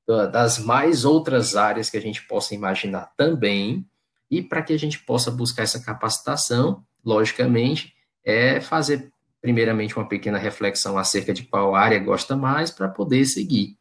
das 0.07 0.57
mais 0.59 1.03
outras 1.03 1.55
áreas 1.55 1.89
que 1.89 1.97
a 1.97 2.01
gente 2.01 2.25
possa 2.27 2.55
imaginar 2.55 3.11
também, 3.17 3.85
e 4.31 4.41
para 4.41 4.61
que 4.61 4.73
a 4.73 4.79
gente 4.79 4.99
possa 4.99 5.29
buscar 5.29 5.63
essa 5.63 5.79
capacitação, 5.79 6.83
logicamente, 7.03 7.93
é 8.23 8.61
fazer 8.61 9.11
primeiramente 9.41 9.95
uma 9.95 10.07
pequena 10.07 10.37
reflexão 10.37 10.97
acerca 10.97 11.33
de 11.33 11.43
qual 11.43 11.75
área 11.75 11.99
gosta 11.99 12.35
mais 12.35 12.71
para 12.71 12.89
poder 12.89 13.25
seguir. 13.25 13.77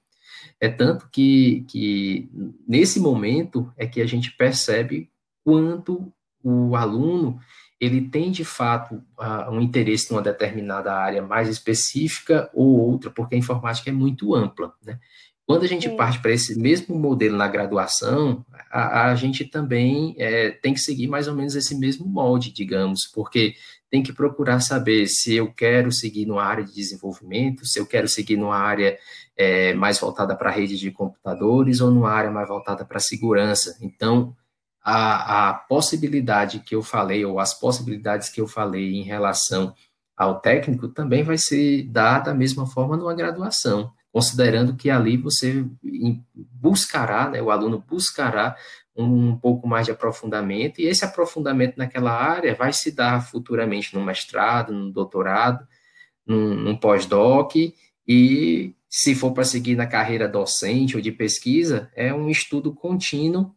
É 0.61 0.69
tanto 0.69 1.09
que, 1.11 1.65
que 1.69 2.31
nesse 2.67 3.01
momento 3.01 3.73
é 3.77 3.87
que 3.87 4.01
a 4.01 4.07
gente 4.07 4.31
percebe 4.37 5.11
quanto 5.45 6.13
o 6.43 6.77
aluno 6.77 7.41
ele 7.81 8.09
tem 8.09 8.31
de 8.31 8.45
fato 8.45 9.03
um 9.51 9.61
interesse 9.61 10.11
numa 10.11 10.23
determinada 10.23 10.95
área 10.95 11.23
mais 11.23 11.49
específica 11.49 12.51
ou 12.55 12.79
outra, 12.79 13.11
porque 13.11 13.35
a 13.35 13.39
informática 13.39 13.91
é 13.91 13.93
muito 13.93 14.35
ampla, 14.35 14.73
né? 14.83 14.99
Quando 15.47 15.63
a 15.63 15.69
gente 15.69 15.89
Sim. 15.89 15.97
parte 15.97 16.21
para 16.21 16.33
esse 16.33 16.59
mesmo 16.59 16.99
modelo 16.99 17.37
na 17.37 17.47
graduação, 17.47 18.45
a, 18.69 19.11
a 19.11 19.15
gente 19.15 19.45
também 19.45 20.17
é, 20.19 20.51
tem 20.51 20.75
que 20.75 20.81
seguir 20.81 21.07
mais 21.07 21.29
ou 21.29 21.37
menos 21.37 21.55
esse 21.55 21.79
mesmo 21.79 22.05
molde, 22.05 22.53
digamos, 22.53 23.07
porque 23.07 23.55
tem 23.89 24.03
que 24.03 24.13
procurar 24.13 24.59
saber 24.59 25.07
se 25.07 25.37
eu 25.37 25.53
quero 25.53 25.93
seguir 25.93 26.27
numa 26.27 26.43
área 26.43 26.65
de 26.65 26.75
desenvolvimento, 26.75 27.65
se 27.65 27.79
eu 27.79 27.87
quero 27.87 28.09
seguir 28.09 28.37
numa 28.37 28.57
área 28.57 28.99
é, 29.37 29.73
mais 29.75 30.01
voltada 30.01 30.35
para 30.35 30.51
a 30.51 30.53
rede 30.53 30.77
de 30.77 30.91
computadores 30.91 31.81
ou 31.81 31.93
numa 31.93 32.11
área 32.11 32.31
mais 32.31 32.49
voltada 32.49 32.85
para 32.85 32.97
a 32.97 33.01
segurança. 33.01 33.79
Então, 33.81 34.35
a, 34.83 35.51
a 35.51 35.55
possibilidade 35.55 36.59
que 36.59 36.75
eu 36.75 36.83
falei, 36.83 37.25
ou 37.25 37.39
as 37.39 37.55
possibilidades 37.55 38.29
que 38.29 38.41
eu 38.41 38.49
falei 38.49 38.97
em 38.97 39.03
relação 39.05 39.73
ao 40.17 40.41
técnico, 40.41 40.89
também 40.89 41.23
vai 41.23 41.39
ser 41.39 41.85
dada 41.85 42.33
da 42.33 42.35
mesma 42.35 42.67
forma 42.67 42.97
numa 42.97 43.15
graduação 43.15 43.93
considerando 44.17 44.75
que 44.75 44.89
ali 44.89 45.19
você 45.19 45.63
buscará, 46.35 47.29
né, 47.29 47.43
o 47.43 47.51
aluno 47.51 47.85
buscará 47.87 48.57
um 48.97 49.37
pouco 49.37 49.69
mais 49.69 49.85
de 49.85 49.93
aprofundamento, 49.93 50.81
e 50.81 50.87
esse 50.87 51.05
aprofundamento 51.05 51.77
naquela 51.77 52.13
área 52.13 52.55
vai 52.55 52.73
se 52.73 52.91
dar 52.91 53.21
futuramente 53.21 53.95
no 53.95 54.03
mestrado, 54.03 54.73
no 54.73 54.91
doutorado, 54.91 55.69
num, 56.27 56.55
num 56.55 56.75
pós-doc, 56.75 57.57
e 58.09 58.75
se 58.89 59.15
for 59.15 59.33
para 59.33 59.45
seguir 59.45 59.77
na 59.77 59.87
carreira 59.87 60.27
docente 60.27 60.97
ou 60.97 61.03
de 61.03 61.13
pesquisa, 61.13 61.93
é 61.95 62.15
um 62.15 62.31
estudo 62.31 62.75
contínuo, 62.75 63.55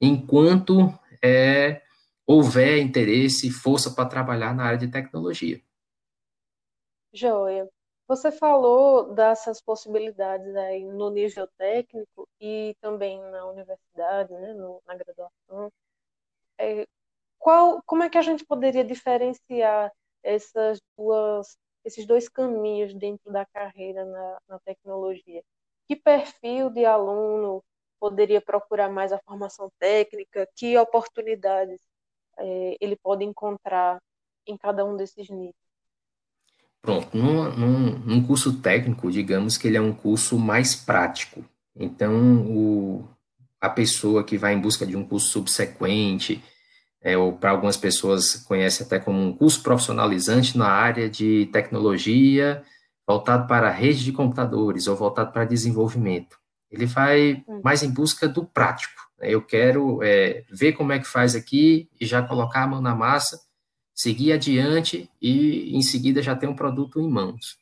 enquanto 0.00 0.90
é, 1.22 1.82
houver 2.26 2.78
interesse 2.78 3.48
e 3.48 3.50
força 3.50 3.90
para 3.90 4.08
trabalhar 4.08 4.54
na 4.54 4.64
área 4.64 4.78
de 4.78 4.88
tecnologia. 4.88 5.60
Joia. 7.12 7.68
Você 8.12 8.30
falou 8.30 9.14
dessas 9.14 9.62
possibilidades 9.62 10.54
aí 10.54 10.84
no 10.84 11.08
nível 11.08 11.48
técnico 11.56 12.28
e 12.38 12.76
também 12.78 13.18
na 13.30 13.46
universidade, 13.46 14.30
né, 14.34 14.52
no, 14.52 14.82
na 14.86 14.94
graduação. 14.94 15.72
É, 16.58 16.86
qual, 17.38 17.82
como 17.86 18.02
é 18.04 18.10
que 18.10 18.18
a 18.18 18.22
gente 18.22 18.44
poderia 18.46 18.84
diferenciar 18.84 19.92
essas 20.22 20.80
duas, 20.98 21.56
esses 21.84 22.06
dois 22.06 22.28
caminhos 22.28 22.94
dentro 22.94 23.32
da 23.32 23.46
carreira 23.46 24.04
na, 24.04 24.38
na 24.48 24.58
tecnologia? 24.60 25.42
Que 25.88 25.96
perfil 25.96 26.70
de 26.70 26.84
aluno 26.84 27.64
poderia 28.00 28.42
procurar 28.42 28.90
mais 28.90 29.12
a 29.12 29.20
formação 29.20 29.70
técnica? 29.78 30.46
Que 30.56 30.76
oportunidades 30.78 31.80
é, 32.38 32.76
ele 32.80 32.96
pode 32.96 33.24
encontrar 33.24 34.02
em 34.46 34.56
cada 34.58 34.84
um 34.84 34.96
desses 34.96 35.30
níveis? 35.30 35.61
Pronto, 36.82 37.16
num, 37.16 37.48
num, 37.52 37.98
num, 38.00 38.22
curso 38.26 38.54
técnico, 38.54 39.08
digamos 39.08 39.56
que 39.56 39.68
ele 39.68 39.76
é 39.76 39.80
um 39.80 39.92
curso 39.92 40.36
mais 40.36 40.74
prático. 40.74 41.44
Então, 41.76 42.44
o, 42.44 43.08
a 43.60 43.70
pessoa 43.70 44.24
que 44.24 44.36
vai 44.36 44.52
em 44.52 44.60
busca 44.60 44.84
de 44.84 44.96
um 44.96 45.04
curso 45.04 45.28
subsequente, 45.28 46.42
é, 47.00 47.16
ou 47.16 47.34
para 47.34 47.50
algumas 47.50 47.76
pessoas 47.76 48.34
conhece 48.34 48.82
até 48.82 48.98
como 48.98 49.20
um 49.20 49.32
curso 49.32 49.62
profissionalizante 49.62 50.58
na 50.58 50.66
área 50.66 51.08
de 51.08 51.48
tecnologia, 51.52 52.64
voltado 53.06 53.46
para 53.46 53.68
a 53.68 53.72
rede 53.72 54.04
de 54.04 54.10
computadores 54.10 54.88
ou 54.88 54.96
voltado 54.96 55.32
para 55.32 55.44
desenvolvimento. 55.44 56.36
Ele 56.68 56.86
vai 56.86 57.44
hum. 57.46 57.60
mais 57.62 57.84
em 57.84 57.90
busca 57.90 58.28
do 58.28 58.44
prático. 58.44 59.00
Eu 59.20 59.40
quero 59.40 60.02
é, 60.02 60.42
ver 60.50 60.72
como 60.72 60.90
é 60.90 60.98
que 60.98 61.06
faz 61.06 61.36
aqui 61.36 61.88
e 62.00 62.04
já 62.04 62.22
colocar 62.22 62.64
a 62.64 62.66
mão 62.66 62.80
na 62.80 62.94
massa 62.94 63.38
seguir 64.02 64.32
adiante 64.32 65.08
e 65.20 65.76
em 65.76 65.80
seguida 65.80 66.20
já 66.20 66.34
ter 66.34 66.48
um 66.48 66.56
produto 66.56 67.00
em 67.00 67.08
mãos. 67.08 67.56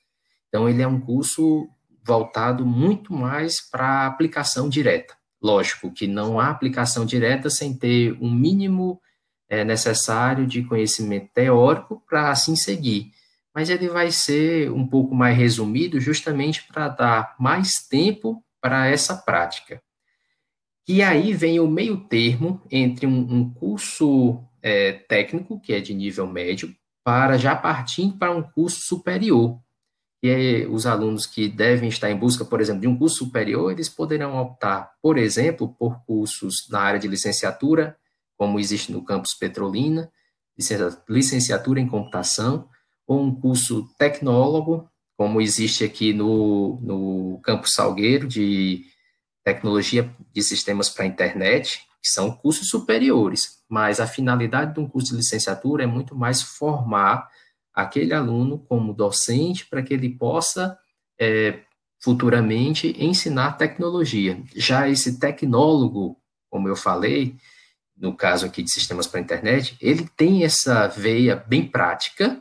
Então, 0.48 0.66
ele 0.66 0.80
é 0.80 0.88
um 0.88 0.98
curso 0.98 1.68
voltado 2.02 2.64
muito 2.64 3.12
mais 3.12 3.60
para 3.60 4.06
aplicação 4.06 4.66
direta. 4.66 5.14
Lógico 5.42 5.92
que 5.92 6.06
não 6.06 6.40
há 6.40 6.48
aplicação 6.48 7.04
direta 7.04 7.50
sem 7.50 7.76
ter 7.76 8.16
um 8.22 8.30
mínimo 8.30 8.98
é, 9.50 9.64
necessário 9.64 10.46
de 10.46 10.62
conhecimento 10.64 11.28
teórico 11.34 12.02
para 12.08 12.30
assim 12.30 12.56
seguir. 12.56 13.12
Mas 13.54 13.68
ele 13.68 13.88
vai 13.88 14.10
ser 14.10 14.72
um 14.72 14.86
pouco 14.86 15.14
mais 15.14 15.36
resumido 15.36 16.00
justamente 16.00 16.66
para 16.68 16.88
dar 16.88 17.36
mais 17.38 17.86
tempo 17.86 18.42
para 18.62 18.86
essa 18.86 19.14
prática. 19.14 19.82
E 20.88 21.02
aí 21.02 21.34
vem 21.34 21.60
o 21.60 21.68
meio 21.68 21.98
termo 21.98 22.62
entre 22.70 23.06
um, 23.06 23.18
um 23.18 23.52
curso 23.52 24.42
é, 24.62 24.92
técnico, 24.92 25.60
que 25.60 25.72
é 25.72 25.80
de 25.80 25.94
nível 25.94 26.26
médio, 26.26 26.74
para 27.04 27.36
já 27.36 27.56
partir 27.56 28.12
para 28.18 28.30
um 28.30 28.42
curso 28.42 28.80
superior. 28.82 29.58
E 30.22 30.28
aí, 30.28 30.66
os 30.66 30.86
alunos 30.86 31.26
que 31.26 31.48
devem 31.48 31.88
estar 31.88 32.10
em 32.10 32.16
busca, 32.16 32.44
por 32.44 32.60
exemplo, 32.60 32.82
de 32.82 32.86
um 32.86 32.96
curso 32.96 33.24
superior, 33.24 33.72
eles 33.72 33.88
poderão 33.88 34.36
optar, 34.36 34.92
por 35.00 35.16
exemplo, 35.16 35.74
por 35.78 36.04
cursos 36.04 36.68
na 36.70 36.80
área 36.80 37.00
de 37.00 37.08
licenciatura, 37.08 37.96
como 38.36 38.60
existe 38.60 38.92
no 38.92 39.02
campus 39.02 39.34
Petrolina, 39.34 40.10
licenciatura 41.08 41.80
em 41.80 41.88
computação, 41.88 42.68
ou 43.06 43.22
um 43.22 43.34
curso 43.34 43.88
tecnólogo, 43.98 44.88
como 45.16 45.40
existe 45.40 45.84
aqui 45.84 46.12
no, 46.12 46.78
no 46.82 47.40
campus 47.42 47.72
Salgueiro, 47.74 48.28
de 48.28 48.84
tecnologia 49.42 50.14
de 50.32 50.42
sistemas 50.42 50.88
para 50.88 51.04
a 51.04 51.08
internet, 51.08 51.80
que 52.02 52.08
são 52.08 52.30
cursos 52.30 52.68
superiores, 52.68 53.62
mas 53.68 54.00
a 54.00 54.06
finalidade 54.06 54.74
de 54.74 54.80
um 54.80 54.88
curso 54.88 55.10
de 55.10 55.18
licenciatura 55.18 55.84
é 55.84 55.86
muito 55.86 56.16
mais 56.16 56.42
formar 56.42 57.28
aquele 57.74 58.14
aluno 58.14 58.58
como 58.58 58.94
docente 58.94 59.66
para 59.66 59.82
que 59.82 59.94
ele 59.94 60.08
possa 60.08 60.78
é, 61.18 61.60
futuramente 62.00 62.96
ensinar 62.98 63.52
tecnologia. 63.52 64.42
Já 64.56 64.88
esse 64.88 65.18
tecnólogo, 65.18 66.16
como 66.48 66.68
eu 66.68 66.74
falei, 66.74 67.36
no 67.96 68.16
caso 68.16 68.46
aqui 68.46 68.62
de 68.62 68.72
sistemas 68.72 69.06
para 69.06 69.20
a 69.20 69.22
internet, 69.22 69.76
ele 69.80 70.08
tem 70.16 70.42
essa 70.42 70.88
veia 70.88 71.36
bem 71.36 71.68
prática, 71.68 72.40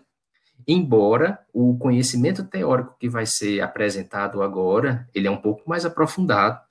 embora 0.66 1.39
o 1.54 1.78
conhecimento 1.78 2.44
teórico 2.46 2.96
que 2.98 3.10
vai 3.10 3.25
ser 3.25 3.60
apresentado 3.60 4.42
agora, 4.42 5.08
ele 5.13 5.28
é 5.28 5.32
um 5.32 5.38
pouco 5.38 5.70
mais 5.70 5.86
aprofundado, 5.86 6.62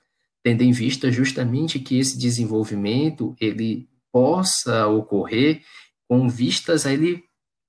tendo 0.48 0.62
em 0.62 0.72
vista 0.72 1.12
justamente 1.12 1.78
que 1.78 1.98
esse 1.98 2.16
desenvolvimento 2.16 3.36
ele 3.38 3.86
possa 4.10 4.86
ocorrer 4.86 5.60
com 6.08 6.26
vistas 6.26 6.86
a 6.86 6.92
ele 6.92 7.22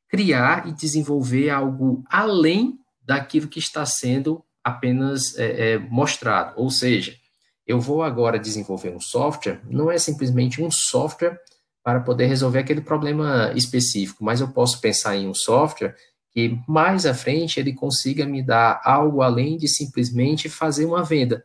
criar 0.08 0.66
e 0.66 0.72
desenvolver 0.72 1.50
algo 1.50 2.06
além 2.10 2.80
daquilo 3.02 3.50
que 3.50 3.60
está 3.60 3.86
sendo 3.86 4.42
apenas 4.64 5.38
é, 5.38 5.74
é, 5.74 5.78
mostrado. 5.78 6.54
Ou 6.56 6.70
seja, 6.72 7.14
eu 7.68 7.82
vou 7.82 8.02
agora 8.02 8.40
desenvolver 8.40 8.96
um 8.96 9.02
software, 9.02 9.60
não 9.70 9.92
é 9.92 9.98
simplesmente 9.98 10.62
um 10.62 10.72
software 10.72 11.38
para 11.84 12.00
poder 12.00 12.28
resolver 12.28 12.60
aquele 12.60 12.80
problema 12.80 13.52
específico, 13.58 14.24
mas 14.24 14.40
eu 14.40 14.48
posso 14.48 14.80
pensar 14.80 15.18
em 15.18 15.28
um 15.28 15.34
software 15.34 15.98
que 16.32 16.58
mais 16.66 17.06
à 17.06 17.14
frente 17.14 17.60
ele 17.60 17.74
consiga 17.74 18.26
me 18.26 18.42
dar 18.42 18.80
algo 18.86 19.22
além 19.22 19.58
de 19.58 19.68
simplesmente 19.68 20.48
fazer 20.48 20.86
uma 20.86 21.04
venda 21.04 21.44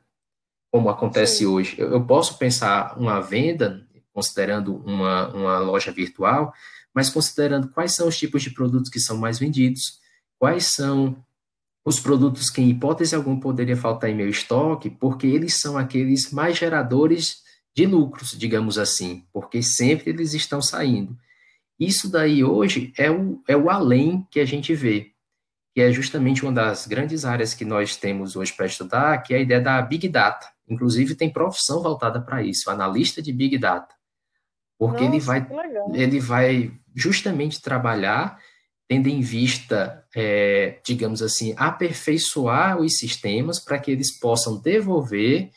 como 0.74 0.90
acontece 0.90 1.38
Sim. 1.38 1.46
hoje. 1.46 1.76
Eu, 1.78 1.92
eu, 1.92 2.04
posso 2.04 2.36
pensar 2.36 2.98
uma 2.98 3.20
venda, 3.20 3.86
considerando 4.12 4.74
uma, 4.84 5.28
uma 5.28 5.58
loja 5.60 5.92
virtual, 5.92 6.52
mas 6.92 7.08
considerando 7.08 7.68
quais 7.68 7.94
são 7.94 8.08
os 8.08 8.18
tipos 8.18 8.42
de 8.42 8.50
produtos 8.50 8.90
que 8.90 8.98
são 8.98 9.16
mais 9.16 9.38
vendidos, 9.38 10.00
quais 10.36 10.74
são 10.74 11.16
os 11.84 12.00
produtos 12.00 12.50
que, 12.50 12.60
em 12.60 12.70
hipótese 12.70 13.14
alguma, 13.14 13.38
poderia 13.38 13.76
faltar 13.76 14.10
em 14.10 14.16
meu 14.16 14.28
estoque, 14.28 14.90
porque 14.90 15.28
eles 15.28 15.60
são 15.60 15.78
aqueles 15.78 16.32
mais 16.32 16.58
geradores 16.58 17.44
de 17.72 17.86
lucros, 17.86 18.36
digamos 18.36 18.76
assim, 18.76 19.24
porque 19.32 19.62
sempre 19.62 20.10
eles 20.10 20.34
estão 20.34 20.60
saindo. 20.60 21.16
Isso 21.78 22.10
daí 22.10 22.42
hoje 22.42 22.92
é 22.98 23.08
o, 23.08 23.40
é 23.46 23.56
o 23.56 23.70
além 23.70 24.26
que 24.28 24.40
a 24.40 24.44
gente 24.44 24.74
vê, 24.74 25.12
que 25.72 25.80
é 25.80 25.92
justamente 25.92 26.42
uma 26.42 26.52
das 26.52 26.84
grandes 26.84 27.24
áreas 27.24 27.54
que 27.54 27.64
nós 27.64 27.94
temos 27.94 28.34
hoje 28.34 28.52
para 28.52 28.66
estudar, 28.66 29.18
que 29.18 29.34
é 29.34 29.36
a 29.36 29.40
ideia 29.40 29.60
da 29.60 29.80
Big 29.80 30.08
Data. 30.08 30.52
Inclusive, 30.68 31.14
tem 31.14 31.30
profissão 31.30 31.82
voltada 31.82 32.20
para 32.20 32.42
isso, 32.42 32.70
analista 32.70 33.20
de 33.20 33.32
Big 33.32 33.58
Data. 33.58 33.94
Porque 34.78 35.04
Nossa, 35.04 35.16
ele, 35.16 35.20
vai, 35.20 35.48
ele 35.92 36.20
vai 36.20 36.72
justamente 36.94 37.60
trabalhar 37.60 38.38
tendo 38.88 39.08
em 39.08 39.20
vista, 39.20 40.04
é, 40.14 40.78
digamos 40.84 41.22
assim, 41.22 41.54
aperfeiçoar 41.56 42.78
os 42.78 42.98
sistemas 42.98 43.58
para 43.58 43.78
que 43.78 43.90
eles 43.90 44.18
possam 44.18 44.60
devolver 44.60 45.50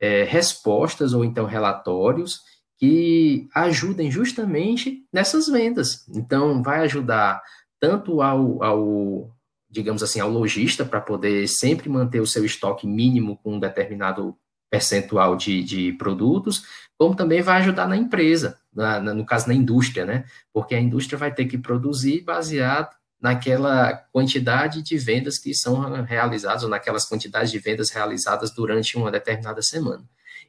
é, 0.00 0.24
respostas 0.24 1.14
ou 1.14 1.24
então 1.24 1.46
relatórios 1.46 2.40
que 2.78 3.48
ajudem 3.54 4.10
justamente 4.10 5.06
nessas 5.12 5.46
vendas. 5.46 6.06
Então, 6.08 6.62
vai 6.62 6.80
ajudar 6.80 7.42
tanto 7.80 8.20
ao, 8.20 8.62
ao 8.62 9.34
digamos 9.70 10.02
assim, 10.02 10.20
ao 10.20 10.30
lojista 10.30 10.84
para 10.84 11.00
poder 11.00 11.48
sempre 11.48 11.88
manter 11.88 12.20
o 12.20 12.26
seu 12.26 12.44
estoque 12.44 12.86
mínimo 12.86 13.38
com 13.38 13.54
um 13.54 13.60
determinado 13.60 14.36
percentual 14.74 15.36
de, 15.36 15.62
de 15.62 15.92
produtos, 15.92 16.64
como 16.98 17.14
também 17.14 17.40
vai 17.40 17.60
ajudar 17.60 17.86
na 17.86 17.96
empresa, 17.96 18.58
na, 18.74 18.98
na, 18.98 19.14
no 19.14 19.24
caso 19.24 19.46
na 19.46 19.54
indústria, 19.54 20.04
né? 20.04 20.24
Porque 20.52 20.74
a 20.74 20.80
indústria 20.80 21.16
vai 21.16 21.32
ter 21.32 21.44
que 21.44 21.56
produzir 21.56 22.22
baseado 22.22 22.92
naquela 23.20 23.92
quantidade 24.12 24.82
de 24.82 24.98
vendas 24.98 25.38
que 25.38 25.54
são 25.54 26.02
realizadas, 26.02 26.64
ou 26.64 26.68
naquelas 26.68 27.04
quantidades 27.04 27.52
de 27.52 27.58
vendas 27.60 27.90
realizadas 27.90 28.50
durante 28.50 28.96
uma 28.96 29.12
determinada 29.12 29.62
semana. 29.62 30.02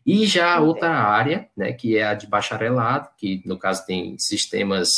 E 0.03 0.25
já 0.25 0.55
a 0.55 0.59
outra 0.59 0.89
área, 0.89 1.47
né, 1.55 1.71
que 1.71 1.95
é 1.95 2.07
a 2.07 2.15
de 2.15 2.25
bacharelado, 2.25 3.09
que 3.17 3.43
no 3.45 3.59
caso 3.59 3.85
tem 3.85 4.17
sistemas 4.17 4.89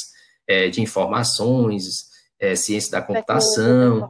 é, 0.47 0.69
de 0.69 0.81
informações, 0.81 2.07
é, 2.39 2.55
ciência 2.55 2.91
da 2.91 3.01
computação, 3.01 4.09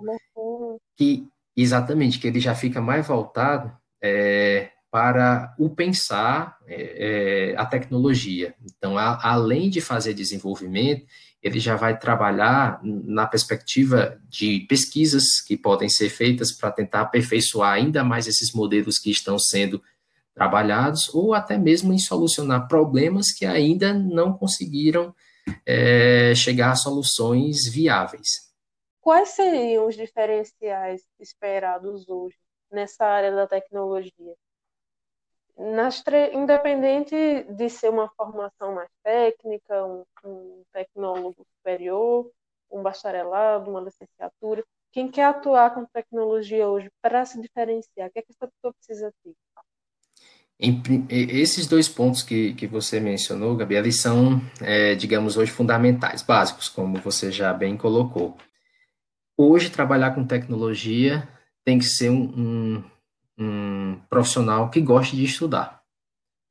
que 0.95 1.27
exatamente, 1.55 2.19
que 2.19 2.27
ele 2.27 2.39
já 2.39 2.53
fica 2.53 2.79
mais 2.79 3.07
voltado 3.07 3.75
é, 4.01 4.69
para 4.97 5.53
o 5.59 5.69
pensar 5.69 6.57
é, 6.65 7.51
é, 7.51 7.55
a 7.55 7.63
tecnologia. 7.67 8.55
Então, 8.65 8.97
a, 8.97 9.19
além 9.21 9.69
de 9.69 9.79
fazer 9.79 10.15
desenvolvimento, 10.15 11.05
ele 11.39 11.59
já 11.59 11.75
vai 11.75 11.99
trabalhar 11.99 12.79
na 12.81 13.27
perspectiva 13.27 14.19
de 14.27 14.61
pesquisas 14.61 15.39
que 15.39 15.55
podem 15.55 15.87
ser 15.87 16.09
feitas 16.09 16.51
para 16.51 16.71
tentar 16.71 17.01
aperfeiçoar 17.01 17.73
ainda 17.73 18.03
mais 18.03 18.25
esses 18.25 18.51
modelos 18.51 18.97
que 18.97 19.11
estão 19.11 19.37
sendo 19.37 19.79
trabalhados, 20.33 21.13
ou 21.13 21.35
até 21.35 21.59
mesmo 21.59 21.93
em 21.93 21.99
solucionar 21.99 22.67
problemas 22.67 23.31
que 23.31 23.45
ainda 23.45 23.93
não 23.93 24.33
conseguiram 24.33 25.13
é, 25.63 26.33
chegar 26.33 26.71
a 26.71 26.75
soluções 26.75 27.71
viáveis. 27.71 28.51
Quais 28.99 29.29
seriam 29.29 29.87
os 29.87 29.95
diferenciais 29.95 31.03
esperados 31.19 32.09
hoje 32.09 32.35
nessa 32.71 33.05
área 33.05 33.35
da 33.35 33.45
tecnologia? 33.45 34.33
Nas 35.57 36.03
independente 36.33 37.43
de 37.49 37.69
ser 37.69 37.89
uma 37.89 38.09
formação 38.15 38.75
mais 38.75 38.89
técnica, 39.03 39.85
um, 39.85 40.03
um 40.23 40.63
tecnólogo 40.71 41.45
superior, 41.57 42.29
um 42.71 42.83
bacharelado, 42.83 43.69
uma 43.69 43.81
licenciatura, 43.81 44.63
quem 44.91 45.09
quer 45.09 45.25
atuar 45.25 45.73
com 45.73 45.85
tecnologia 45.85 46.67
hoje 46.67 46.89
para 47.01 47.25
se 47.25 47.41
diferenciar, 47.41 48.07
o 48.07 48.11
que, 48.11 48.19
é 48.19 48.21
que 48.21 48.31
essa 48.31 48.47
pessoa 48.47 48.73
precisa 48.73 49.13
ter? 49.23 49.33
Em, 50.59 50.81
esses 51.09 51.67
dois 51.67 51.87
pontos 51.87 52.23
que, 52.23 52.53
que 52.55 52.65
você 52.65 52.99
mencionou, 52.99 53.55
Gabi, 53.55 53.75
eles 53.75 54.01
são, 54.01 54.41
é, 54.59 54.95
digamos, 54.95 55.37
hoje 55.37 55.51
fundamentais, 55.51 56.23
básicos, 56.23 56.67
como 56.67 56.99
você 56.99 57.31
já 57.31 57.53
bem 57.53 57.77
colocou. 57.77 58.35
Hoje, 59.37 59.69
trabalhar 59.69 60.15
com 60.15 60.25
tecnologia 60.25 61.27
tem 61.63 61.77
que 61.77 61.85
ser 61.85 62.09
um, 62.09 62.23
um 62.23 62.83
um 63.37 63.99
profissional 64.09 64.69
que 64.69 64.81
goste 64.81 65.15
de 65.15 65.25
estudar. 65.25 65.81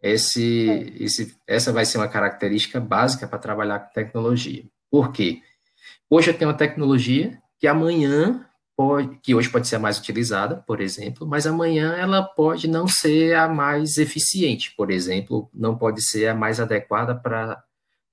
Esse, 0.03 0.71
é. 0.71 1.03
esse, 1.03 1.37
essa 1.47 1.73
vai 1.73 1.85
ser 1.85 1.99
uma 1.99 2.09
característica 2.09 2.79
básica 2.79 3.27
para 3.27 3.39
trabalhar 3.39 3.81
com 3.81 3.93
tecnologia. 3.93 4.65
Por 4.91 5.11
quê? 5.13 5.43
Hoje 6.09 6.31
eu 6.31 6.35
tenho 6.39 6.51
uma 6.51 6.57
tecnologia 6.57 7.41
que 7.59 7.67
amanhã 7.67 8.47
pode, 8.77 9.19
que 9.23 9.35
hoje 9.35 9.49
pode 9.49 9.67
ser 9.67 9.77
a 9.77 9.81
mais 9.81 9.99
utilizada, 9.99 10.57
por 10.67 10.81
exemplo, 10.81 11.27
mas 11.27 11.47
amanhã 11.47 11.95
ela 11.95 12.23
pode 12.23 12.69
não 12.69 12.87
ser 12.87 13.35
a 13.35 13.49
mais 13.49 13.97
eficiente, 13.97 14.73
por 14.77 14.91
exemplo, 14.91 15.49
não 15.53 15.77
pode 15.77 16.03
ser 16.03 16.29
a 16.29 16.35
mais 16.35 16.61
adequada 16.61 17.15
para 17.15 17.63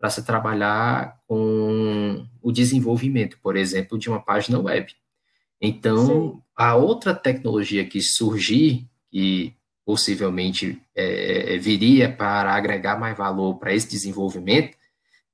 para 0.03 0.09
se 0.09 0.21
trabalhar 0.25 1.17
com 1.25 2.27
o 2.41 2.51
desenvolvimento, 2.51 3.39
por 3.41 3.55
exemplo, 3.55 3.97
de 3.97 4.09
uma 4.09 4.21
página 4.21 4.59
web. 4.59 4.93
Então, 5.65 6.05
Sim. 6.05 6.41
a 6.57 6.75
outra 6.75 7.15
tecnologia 7.15 7.85
que 7.85 8.01
surgir, 8.01 8.85
e 9.11 9.53
possivelmente 9.85 10.81
é, 10.93 11.55
é, 11.55 11.57
viria 11.57 12.11
para 12.11 12.53
agregar 12.53 12.99
mais 12.99 13.17
valor 13.17 13.55
para 13.55 13.73
esse 13.73 13.89
desenvolvimento, 13.89 14.77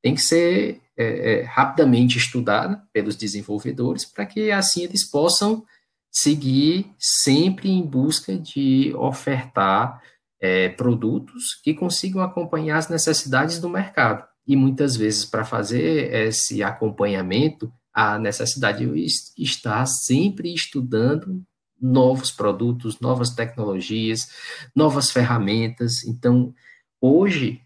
tem 0.04 0.14
que 0.14 0.22
ser 0.22 0.82
é, 0.96 1.04
é, 1.32 1.44
rapidamente 1.44 2.18
estudada 2.18 2.82
pelos 2.94 3.16
desenvolvedores 3.16 4.06
para 4.06 4.26
que 4.26 4.52
assim 4.52 4.84
eles 4.84 5.04
possam 5.04 5.66
seguir 6.12 6.92
sempre 6.98 7.70
em 7.70 7.82
busca 7.82 8.38
de 8.38 8.94
ofertar 8.96 10.02
é, 10.40 10.70
produtos 10.70 11.56
que 11.64 11.74
consigam 11.74 12.22
acompanhar 12.22 12.78
as 12.78 12.88
necessidades 12.88 13.60
do 13.60 13.70
mercado. 13.70 14.28
E 14.48 14.56
muitas 14.56 14.96
vezes, 14.96 15.26
para 15.26 15.46
fazer 15.46 16.14
esse 16.14 16.64
acompanhamento, 16.64 17.72
a 17.94 18.18
necessidade 18.20 18.86
de 18.86 19.06
estar 19.38 19.86
sempre 19.86 20.54
estudando 20.54 21.44
novos 21.82 22.32
produtos, 22.32 23.00
novas 23.00 23.30
tecnologias, 23.30 24.28
novas 24.76 25.12
ferramentas. 25.12 26.04
Então, 26.04 26.54
hoje, 27.00 27.62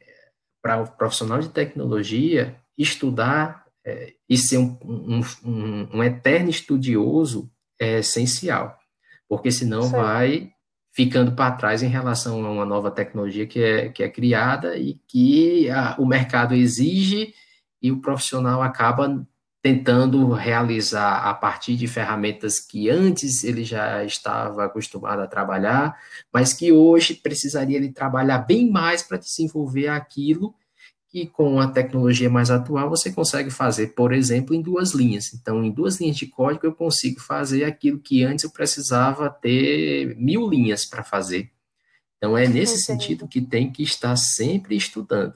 para 0.61 0.81
o 0.81 0.87
profissional 0.87 1.39
de 1.39 1.49
tecnologia, 1.49 2.55
estudar 2.77 3.65
é, 3.85 4.13
e 4.29 4.37
ser 4.37 4.59
um, 4.59 4.77
um, 4.83 5.21
um, 5.43 5.97
um, 5.97 6.03
eterno 6.03 6.49
estudioso 6.49 7.51
é 7.79 7.99
essencial, 7.99 8.77
porque 9.27 9.51
senão 9.51 9.83
Sim. 9.83 9.91
vai 9.91 10.51
ficando 10.93 11.33
para 11.33 11.55
trás 11.55 11.83
em 11.83 11.87
relação 11.87 12.45
a 12.45 12.51
uma 12.51 12.65
nova 12.65 12.91
tecnologia 12.91 13.47
que 13.47 13.61
é, 13.61 13.89
que 13.89 14.03
é 14.03 14.09
criada 14.09 14.77
e 14.77 14.93
que 15.07 15.69
a, 15.69 15.95
o 15.99 16.05
mercado 16.05 16.53
exige 16.53 17.33
e 17.81 17.91
o 17.91 17.99
profissional 17.99 18.61
acaba 18.61 19.25
tentando 19.63 20.29
realizar 20.33 21.19
a 21.19 21.33
partir 21.33 21.77
de 21.77 21.87
ferramentas 21.87 22.59
que 22.59 22.89
antes 22.89 23.45
ele 23.45 23.63
já 23.63 24.03
estava 24.03 24.65
acostumado 24.65 25.21
a 25.21 25.27
trabalhar, 25.27 25.97
mas 26.33 26.51
que 26.51 26.73
hoje 26.73 27.13
precisaria 27.13 27.77
ele 27.77 27.89
trabalhar 27.89 28.39
bem 28.39 28.69
mais 28.69 29.01
para 29.01 29.17
desenvolver 29.17 29.87
aquilo 29.87 30.53
que 31.07 31.27
com 31.27 31.61
a 31.61 31.67
tecnologia 31.69 32.29
mais 32.29 32.51
atual 32.51 32.89
você 32.89 33.09
consegue 33.13 33.49
fazer, 33.49 33.95
por 33.95 34.11
exemplo, 34.11 34.53
em 34.53 34.61
duas 34.61 34.91
linhas. 34.91 35.33
Então, 35.33 35.63
em 35.63 35.71
duas 35.71 35.97
linhas 36.01 36.17
de 36.17 36.27
código 36.27 36.65
eu 36.65 36.75
consigo 36.75 37.21
fazer 37.21 37.63
aquilo 37.63 37.99
que 37.99 38.21
antes 38.21 38.43
eu 38.43 38.51
precisava 38.51 39.29
ter 39.29 40.13
mil 40.17 40.49
linhas 40.49 40.83
para 40.85 41.05
fazer. 41.05 41.49
Então, 42.17 42.37
é 42.37 42.47
nesse 42.47 42.73
Entendi. 42.73 43.03
sentido 43.05 43.27
que 43.29 43.39
tem 43.39 43.71
que 43.71 43.83
estar 43.83 44.17
sempre 44.17 44.75
estudando 44.75 45.35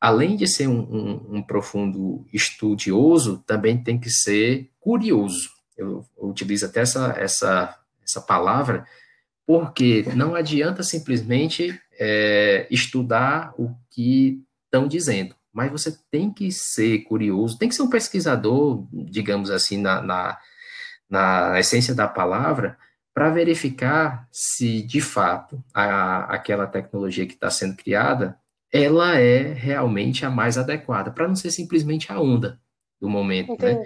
além 0.00 0.36
de 0.36 0.46
ser 0.46 0.68
um, 0.68 0.80
um, 0.80 1.36
um, 1.36 1.42
profundo 1.42 2.24
estudioso, 2.32 3.42
também 3.46 3.82
tem 3.82 3.98
que 3.98 4.10
ser 4.10 4.70
curioso. 4.78 5.50
Eu, 5.76 6.04
eu 6.16 6.28
utilizo 6.28 6.66
até 6.66 6.80
essa, 6.80 7.14
essa, 7.18 7.78
essa 8.02 8.20
palavra, 8.20 8.86
porque 9.46 10.04
não 10.14 10.34
adianta 10.34 10.82
simplesmente 10.82 11.80
é, 11.98 12.66
estudar 12.70 13.52
o 13.58 13.74
que 13.90 14.42
estão 14.64 14.86
dizendo, 14.86 15.34
mas 15.52 15.72
você 15.72 15.96
tem 16.10 16.32
que 16.32 16.52
ser 16.52 17.00
curioso, 17.00 17.58
tem 17.58 17.68
que 17.68 17.74
ser 17.74 17.82
um 17.82 17.90
pesquisador, 17.90 18.86
digamos 18.92 19.50
assim, 19.50 19.78
na, 19.80 20.00
na, 20.02 20.38
na 21.08 21.58
essência 21.58 21.94
da 21.94 22.06
palavra, 22.06 22.78
para 23.12 23.30
verificar 23.30 24.28
se 24.30 24.80
de 24.82 25.00
fato 25.00 25.62
a, 25.74 26.32
aquela 26.32 26.68
tecnologia 26.68 27.26
que 27.26 27.34
está 27.34 27.50
sendo 27.50 27.74
criada 27.74 28.38
ela 28.72 29.18
é 29.18 29.52
realmente 29.52 30.24
a 30.24 30.30
mais 30.30 30.58
adequada, 30.58 31.10
para 31.10 31.26
não 31.26 31.36
ser 31.36 31.50
simplesmente 31.50 32.12
a 32.12 32.20
onda 32.20 32.60
do 33.00 33.08
momento, 33.08 33.56
né? 33.60 33.82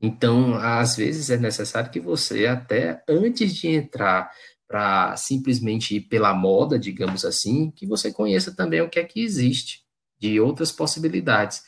Então, 0.00 0.54
às 0.54 0.96
vezes 0.96 1.28
é 1.28 1.36
necessário 1.36 1.90
que 1.90 2.00
você, 2.00 2.46
até 2.46 3.02
antes 3.08 3.54
de 3.54 3.68
entrar 3.68 4.30
para 4.66 5.16
simplesmente 5.16 5.96
ir 5.96 6.02
pela 6.02 6.34
moda, 6.34 6.78
digamos 6.78 7.24
assim, 7.24 7.70
que 7.70 7.86
você 7.86 8.12
conheça 8.12 8.54
também 8.54 8.80
o 8.80 8.88
que 8.88 8.98
é 8.98 9.04
que 9.04 9.22
existe 9.22 9.82
de 10.18 10.38
outras 10.40 10.70
possibilidades. 10.70 11.62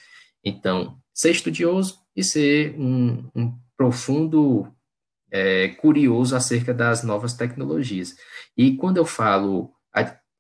Então, 0.44 0.98
ser 1.12 1.30
estudioso 1.30 1.98
e 2.14 2.22
ser 2.22 2.74
um, 2.78 3.28
um 3.34 3.58
profundo 3.76 4.70
é, 5.30 5.68
curioso 5.68 6.36
acerca 6.36 6.74
das 6.74 7.02
novas 7.02 7.34
tecnologias. 7.34 8.14
E 8.56 8.76
quando 8.76 8.98
eu 8.98 9.06
falo 9.06 9.72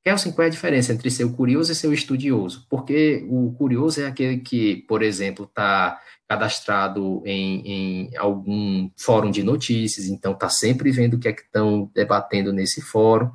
Kelsen, 0.02 0.32
qual 0.32 0.44
é 0.44 0.48
a 0.48 0.50
diferença 0.50 0.92
entre 0.92 1.10
ser 1.10 1.24
o 1.24 1.32
curioso 1.32 1.72
e 1.72 1.74
ser 1.74 1.88
o 1.88 1.92
estudioso? 1.92 2.66
Porque 2.70 3.26
o 3.28 3.52
curioso 3.52 4.00
é 4.00 4.06
aquele 4.06 4.38
que, 4.38 4.76
por 4.88 5.02
exemplo, 5.02 5.44
está 5.44 6.00
cadastrado 6.26 7.22
em, 7.26 7.66
em, 7.66 8.16
algum 8.16 8.88
fórum 8.96 9.30
de 9.30 9.42
notícias, 9.42 10.06
então 10.06 10.32
está 10.32 10.48
sempre 10.48 10.90
vendo 10.90 11.14
o 11.14 11.18
que 11.18 11.28
é 11.28 11.32
que 11.32 11.42
estão 11.42 11.90
debatendo 11.94 12.52
nesse 12.52 12.80
fórum, 12.80 13.30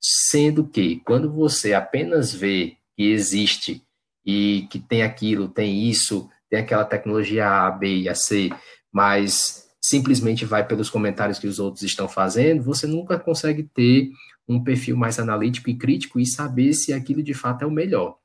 sendo 0.00 0.66
que 0.66 1.00
quando 1.06 1.32
você 1.32 1.72
apenas 1.72 2.34
vê 2.34 2.76
que 2.96 3.10
existe 3.10 3.82
e 4.26 4.66
que 4.70 4.80
tem 4.80 5.02
aquilo, 5.02 5.48
tem 5.48 5.88
isso, 5.88 6.28
tem 6.50 6.58
aquela 6.58 6.84
tecnologia 6.84 7.48
A, 7.48 7.70
B 7.70 8.00
e 8.00 8.08
a 8.08 8.14
C, 8.14 8.50
mas 8.92 9.68
simplesmente 9.80 10.44
vai 10.44 10.66
pelos 10.66 10.90
comentários 10.90 11.38
que 11.38 11.46
os 11.46 11.58
outros 11.58 11.82
estão 11.82 12.08
fazendo, 12.08 12.62
você 12.62 12.86
nunca 12.86 13.18
consegue 13.18 13.62
ter 13.62 14.10
um 14.52 14.62
perfil 14.62 14.96
mais 14.96 15.18
analítico 15.18 15.70
e 15.70 15.76
crítico 15.76 16.20
e 16.20 16.26
saber 16.26 16.72
se 16.74 16.92
aquilo 16.92 17.22
de 17.22 17.34
fato 17.34 17.62
é 17.62 17.66
o 17.66 17.70
melhor. 17.70 18.16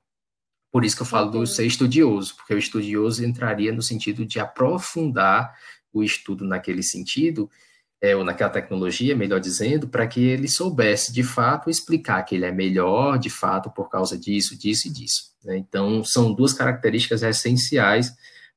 Por 0.72 0.84
isso 0.84 0.96
que 0.96 1.02
eu 1.02 1.08
falo 1.08 1.32
do 1.32 1.46
ser 1.48 1.66
estudioso, 1.66 2.36
porque 2.36 2.54
o 2.54 2.58
estudioso 2.58 3.26
entraria 3.26 3.72
no 3.72 3.82
sentido 3.82 4.26
de 4.26 4.40
aprofundar 4.40 5.56
o 5.94 6.04
estudo 6.04 6.46
naquele 6.46 6.84
sentido, 6.84 7.50
é, 8.02 8.16
ou 8.16 8.24
naquela 8.24 8.50
tecnologia, 8.50 9.16
melhor 9.16 9.40
dizendo, 9.40 9.88
para 9.88 10.06
que 10.06 10.22
ele 10.22 10.48
soubesse 10.48 11.12
de 11.12 11.24
fato 11.24 11.70
explicar 11.70 12.22
que 12.24 12.36
ele 12.36 12.46
é 12.46 12.52
melhor, 12.52 13.18
de 13.18 13.30
fato, 13.30 13.72
por 13.72 13.90
causa 13.90 14.18
disso, 14.18 14.58
disso 14.58 14.88
e 14.88 14.92
disso. 14.92 15.32
Né? 15.44 15.58
Então, 15.58 16.04
são 16.04 16.34
duas 16.34 16.54
características 16.54 17.24
essenciais 17.24 18.14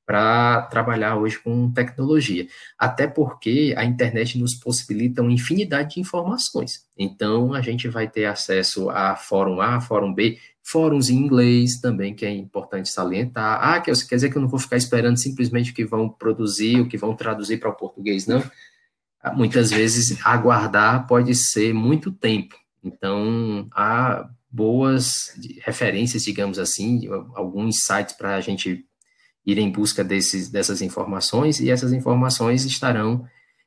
para 0.07 0.63
trabalhar 0.63 1.17
hoje 1.17 1.39
com 1.39 1.71
tecnologia. 1.71 2.47
Até 2.79 3.07
porque 3.07 3.75
a 3.77 3.85
internet 3.85 4.39
nos 4.39 4.55
possibilita 4.55 5.23
uma 5.23 5.33
infinidade 5.33 5.95
de 5.95 6.01
informações. 6.01 6.85
Então, 6.99 7.55
a 7.55 7.61
gente 7.61 7.87
vai 7.89 8.09
ter 8.09 8.25
acesso 8.25 8.91
a 8.91 9.15
fórum 9.15 9.61
A, 9.61 9.81
fórum 9.81 10.13
B, 10.13 10.39
fóruns 10.63 11.09
em 11.11 11.17
inglês 11.17 11.81
também, 11.81 12.15
que 12.15 12.27
é 12.27 12.31
importante 12.31 12.89
salientar. 12.89 13.61
Ah, 13.63 13.81
que 13.81 13.93
quer 13.93 14.15
dizer 14.15 14.31
que 14.31 14.37
eu 14.37 14.43
não 14.43 14.49
vou 14.49 14.59
ficar 14.59 14.77
esperando 14.77 15.17
simplesmente 15.17 15.73
que 15.73 15.85
vão 15.85 16.09
produzir, 16.09 16.81
o 16.81 16.89
que 16.89 16.99
vão 16.99 17.15
traduzir 17.15 17.59
para 17.59 17.71
o 17.71 17.77
português, 17.77 18.27
não. 18.27 18.43
Muitas 19.35 19.71
vezes, 19.71 20.19
aguardar 20.25 21.07
pode 21.07 21.35
ser 21.35 21.73
muito 21.75 22.11
tempo. 22.11 22.57
Então, 22.83 23.69
há 23.73 24.29
boas 24.51 25.37
referências, 25.63 26.25
digamos 26.25 26.59
assim, 26.59 27.07
alguns 27.35 27.85
sites 27.85 28.17
para 28.17 28.35
a 28.35 28.41
gente 28.41 28.85
ir 29.51 29.59
em 29.59 29.71
busca 29.71 30.05
desses, 30.05 30.51
dessas 30.51 30.83
informações, 30.83 31.61
e 31.61 31.71
essas 31.71 31.93
informações 31.93 32.65
estarão 32.65 33.27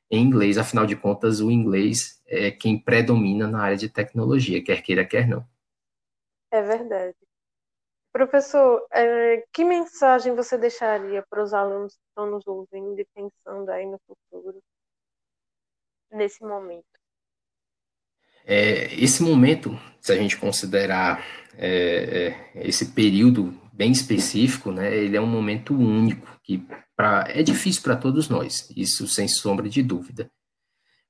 em 0.10 0.24
inglês, 0.24 0.58
afinal 0.58 0.86
de 0.86 0.96
contas, 0.96 1.40
o 1.40 1.50
inglês 1.50 2.22
é 2.28 2.52
quem 2.52 2.80
predomina 2.80 3.48
na 3.48 3.62
área 3.64 3.78
de 3.78 3.90
tecnologia, 3.90 4.64
quer 4.64 4.82
queira, 4.82 5.06
quer 5.06 5.28
não. 5.28 5.46
É 6.52 6.62
verdade. 6.62 7.16
Professor, 8.12 8.86
é, 8.92 9.44
que 9.52 9.66
mensagem 9.66 10.36
você 10.36 10.56
deixaria 10.56 11.26
para 11.28 11.44
os 11.44 11.52
alunos 11.52 11.96
que 11.96 12.04
estão 12.10 12.30
nos 12.30 12.46
ouvindo 12.46 13.00
e 13.00 13.08
pensando 13.16 13.70
aí 13.72 13.88
no 13.88 14.00
futuro, 14.06 14.62
nesse 16.12 16.44
momento? 16.44 16.86
É, 18.46 18.94
esse 18.94 19.24
momento, 19.24 19.72
se 20.00 20.12
a 20.12 20.16
gente 20.16 20.38
considerar 20.38 21.26
é, 21.58 22.36
é, 22.54 22.68
esse 22.68 22.94
período 22.94 23.60
bem 23.74 23.92
específico, 23.92 24.72
né, 24.72 24.96
ele 24.96 25.18
é 25.18 25.22
um 25.22 25.28
momento 25.28 25.74
único, 25.74 26.40
que 26.44 26.64
pra, 26.96 27.26
é 27.28 27.42
difícil 27.42 27.82
para 27.82 27.96
todos 27.96 28.30
nós, 28.30 28.70
isso 28.78 29.08
sem 29.08 29.28
sombra 29.28 29.68
de 29.68 29.82
dúvida. 29.82 30.30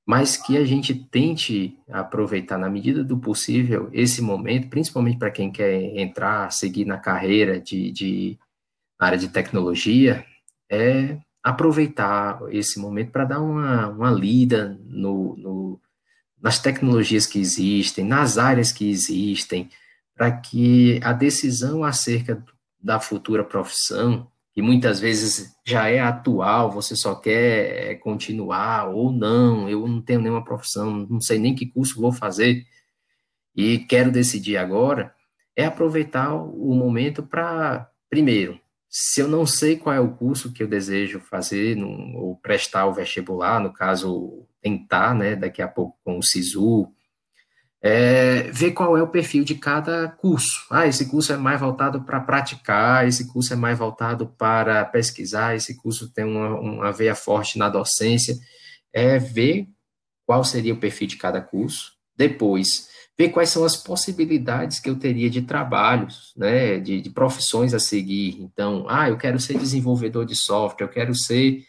Mas 0.06 0.36
que 0.36 0.56
a 0.56 0.64
gente 0.64 0.94
tente 0.94 1.78
aproveitar 1.90 2.58
na 2.58 2.68
medida 2.68 3.04
do 3.04 3.18
possível 3.18 3.88
esse 3.92 4.20
momento, 4.20 4.68
principalmente 4.68 5.18
para 5.18 5.30
quem 5.30 5.50
quer 5.50 5.98
entrar, 5.98 6.50
seguir 6.52 6.84
na 6.84 6.98
carreira 6.98 7.60
de, 7.60 7.90
de 7.90 8.38
área 8.98 9.16
de 9.16 9.28
tecnologia, 9.28 10.24
é 10.70 11.18
aproveitar 11.42 12.40
esse 12.50 12.78
momento 12.78 13.12
para 13.12 13.24
dar 13.24 13.40
uma, 13.40 13.88
uma 13.88 14.10
lida 14.10 14.78
no, 14.84 15.36
no, 15.36 15.80
nas 16.40 16.58
tecnologias 16.58 17.26
que 17.26 17.38
existem, 17.38 18.04
nas 18.04 18.36
áreas 18.36 18.72
que 18.72 18.90
existem, 18.90 19.70
para 20.14 20.30
que 20.30 21.00
a 21.02 21.12
decisão 21.12 21.82
acerca 21.82 22.42
da 22.84 23.00
futura 23.00 23.42
profissão, 23.42 24.30
que 24.52 24.60
muitas 24.60 25.00
vezes 25.00 25.56
já 25.66 25.88
é 25.88 25.98
atual, 25.98 26.70
você 26.70 26.94
só 26.94 27.14
quer 27.14 27.92
é, 27.92 27.94
continuar 27.94 28.90
ou 28.90 29.10
não, 29.10 29.68
eu 29.68 29.88
não 29.88 30.02
tenho 30.02 30.20
nenhuma 30.20 30.44
profissão, 30.44 31.06
não 31.08 31.20
sei 31.20 31.38
nem 31.38 31.54
que 31.54 31.66
curso 31.66 32.00
vou 32.00 32.12
fazer 32.12 32.64
e 33.56 33.78
quero 33.78 34.12
decidir 34.12 34.58
agora, 34.58 35.14
é 35.56 35.64
aproveitar 35.64 36.34
o 36.34 36.74
momento 36.74 37.22
para, 37.22 37.90
primeiro, 38.10 38.60
se 38.88 39.20
eu 39.20 39.28
não 39.28 39.46
sei 39.46 39.76
qual 39.76 39.94
é 39.94 40.00
o 40.00 40.14
curso 40.14 40.52
que 40.52 40.62
eu 40.62 40.68
desejo 40.68 41.20
fazer, 41.20 41.76
no, 41.76 41.88
ou 42.16 42.36
prestar 42.36 42.86
o 42.86 42.92
vestibular, 42.92 43.60
no 43.60 43.72
caso, 43.72 44.46
tentar, 44.60 45.14
né, 45.14 45.34
daqui 45.34 45.62
a 45.62 45.68
pouco 45.68 45.98
com 46.04 46.18
o 46.18 46.22
SISU, 46.22 46.92
é, 47.86 48.50
ver 48.50 48.70
qual 48.72 48.96
é 48.96 49.02
o 49.02 49.08
perfil 49.08 49.44
de 49.44 49.56
cada 49.56 50.08
curso. 50.08 50.66
Ah, 50.70 50.86
esse 50.86 51.04
curso 51.04 51.34
é 51.34 51.36
mais 51.36 51.60
voltado 51.60 52.02
para 52.02 52.18
praticar, 52.18 53.06
esse 53.06 53.30
curso 53.30 53.52
é 53.52 53.56
mais 53.56 53.78
voltado 53.78 54.26
para 54.38 54.82
pesquisar, 54.86 55.54
esse 55.54 55.76
curso 55.76 56.10
tem 56.10 56.24
uma, 56.24 56.58
uma 56.58 56.92
veia 56.92 57.14
forte 57.14 57.58
na 57.58 57.68
docência. 57.68 58.34
É 58.90 59.18
ver 59.18 59.68
qual 60.24 60.42
seria 60.42 60.72
o 60.72 60.78
perfil 60.78 61.08
de 61.08 61.18
cada 61.18 61.42
curso. 61.42 61.92
Depois, 62.16 62.88
ver 63.18 63.28
quais 63.28 63.50
são 63.50 63.66
as 63.66 63.76
possibilidades 63.76 64.80
que 64.80 64.88
eu 64.88 64.98
teria 64.98 65.28
de 65.28 65.42
trabalhos, 65.42 66.32
né, 66.38 66.78
de, 66.78 67.02
de 67.02 67.10
profissões 67.10 67.74
a 67.74 67.78
seguir. 67.78 68.40
Então, 68.40 68.86
ah, 68.88 69.10
eu 69.10 69.18
quero 69.18 69.38
ser 69.38 69.58
desenvolvedor 69.58 70.24
de 70.24 70.34
software, 70.34 70.86
eu 70.86 70.90
quero 70.90 71.14
ser 71.14 71.62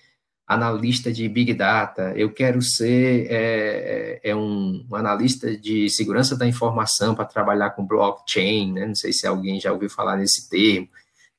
analista 0.48 1.12
de 1.12 1.28
Big 1.28 1.54
Data, 1.54 2.14
eu 2.16 2.32
quero 2.32 2.62
ser 2.62 3.26
é, 3.32 4.20
é, 4.24 4.30
é 4.30 4.36
um, 4.36 4.86
analista 4.92 5.58
de 5.58 5.90
segurança 5.90 6.38
da 6.38 6.48
informação 6.48 7.16
para 7.16 7.26
trabalhar 7.26 7.72
com 7.72 7.86
blockchain, 7.86 8.74
né? 8.74 8.86
não 8.86 8.96
sei 8.96 9.12
se 9.12 9.26
alguém 9.26 9.60
já 9.60 9.72
ouviu 9.72 9.90
falar 9.90 10.18
nesse 10.18 10.48
termo, 10.48 10.88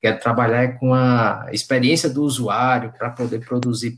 quero 0.00 0.18
trabalhar 0.18 0.78
com 0.78 0.92
a 0.92 1.46
experiência 1.52 2.10
do 2.10 2.22
usuário 2.22 2.92
para 2.98 3.10
poder 3.10 3.44
produzir 3.44 3.96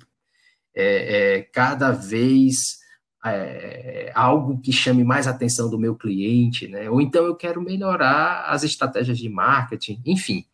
é, 0.75 1.37
é 1.37 1.43
cada 1.43 1.91
vez 1.91 2.79
é, 3.25 4.13
algo 4.15 4.61
que 4.61 4.73
chame 4.73 5.03
mais 5.05 5.27
atenção 5.27 5.71
do 5.71 5.79
meu 5.79 5.97
cliente, 5.97 6.69
né? 6.69 6.91
ou 6.91 7.01
então 7.01 7.25
eu 7.25 7.35
quero 7.35 7.63
melhorar 7.63 8.45
as 8.47 8.63
estratégias 8.63 9.17
de 9.17 9.29
marketing, 9.31 10.03
enfim, 10.05 10.45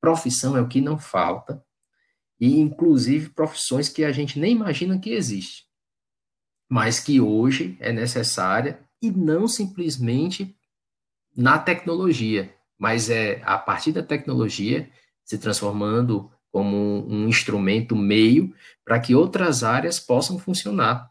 profissão 0.00 0.56
é 0.56 0.60
o 0.60 0.68
que 0.68 0.80
não 0.80 0.98
falta, 0.98 1.62
e 2.40 2.58
inclusive 2.58 3.30
profissões 3.30 3.88
que 3.88 4.04
a 4.04 4.12
gente 4.12 4.38
nem 4.38 4.52
imagina 4.52 4.98
que 4.98 5.10
existe, 5.10 5.64
mas 6.68 7.00
que 7.00 7.20
hoje 7.20 7.76
é 7.80 7.92
necessária 7.92 8.80
e 9.00 9.10
não 9.10 9.46
simplesmente 9.46 10.56
na 11.36 11.58
tecnologia, 11.58 12.54
mas 12.78 13.10
é 13.10 13.42
a 13.44 13.58
partir 13.58 13.92
da 13.92 14.02
tecnologia 14.02 14.90
se 15.24 15.38
transformando 15.38 16.30
como 16.50 17.06
um 17.08 17.28
instrumento 17.28 17.96
meio 17.96 18.54
para 18.84 19.00
que 19.00 19.14
outras 19.14 19.64
áreas 19.64 19.98
possam 19.98 20.38
funcionar. 20.38 21.10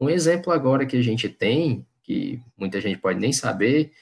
Um 0.00 0.08
exemplo 0.08 0.52
agora 0.52 0.86
que 0.86 0.96
a 0.96 1.02
gente 1.02 1.28
tem, 1.28 1.86
que 2.02 2.40
muita 2.56 2.80
gente 2.80 3.00
pode 3.00 3.18
nem 3.18 3.32
saber, 3.32 3.92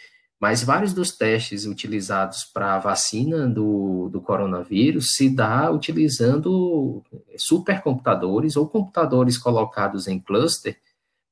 mas 0.41 0.63
vários 0.63 0.93
dos 0.93 1.11
testes 1.17 1.65
utilizados 1.65 2.45
para 2.45 2.75
a 2.75 2.79
vacina 2.79 3.49
do, 3.49 4.09
do 4.11 4.21
coronavírus 4.21 5.15
se 5.15 5.29
dá 5.29 5.71
utilizando 5.71 7.03
supercomputadores 7.37 8.57
ou 8.57 8.69
computadores 8.69 9.39
colocados 9.39 10.07
em 10.07 10.19
cluster 10.19 10.79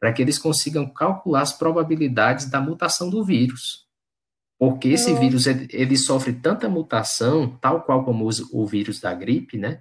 para 0.00 0.12
que 0.12 0.20
eles 0.20 0.38
consigam 0.38 0.84
calcular 0.88 1.42
as 1.42 1.52
probabilidades 1.52 2.50
da 2.50 2.60
mutação 2.60 3.08
do 3.08 3.24
vírus. 3.24 3.86
Porque 4.58 4.88
esse 4.88 5.12
vírus 5.14 5.46
ele, 5.46 5.68
ele, 5.70 5.96
sofre 5.96 6.32
tanta 6.32 6.68
mutação, 6.68 7.56
tal 7.60 7.82
qual 7.82 8.04
como 8.04 8.28
o 8.52 8.66
vírus 8.66 9.00
da 9.00 9.12
gripe, 9.12 9.58
né? 9.58 9.80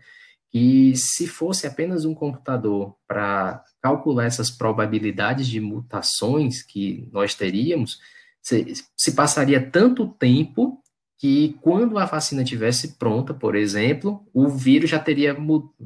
Que 0.51 0.93
se 0.95 1.27
fosse 1.27 1.65
apenas 1.65 2.03
um 2.03 2.13
computador 2.13 2.95
para 3.07 3.63
calcular 3.81 4.25
essas 4.25 4.51
probabilidades 4.51 5.47
de 5.47 5.59
mutações 5.59 6.63
que 6.63 7.07
nós 7.11 7.33
teríamos, 7.33 7.99
se, 8.41 8.73
se 8.97 9.11
passaria 9.13 9.61
tanto 9.69 10.07
tempo 10.07 10.81
que 11.21 11.55
quando 11.61 11.99
a 11.99 12.05
vacina 12.05 12.43
tivesse 12.43 12.97
pronta, 12.97 13.31
por 13.31 13.55
exemplo, 13.55 14.27
o 14.33 14.49
vírus 14.49 14.89
já 14.89 14.97
teria 14.97 15.37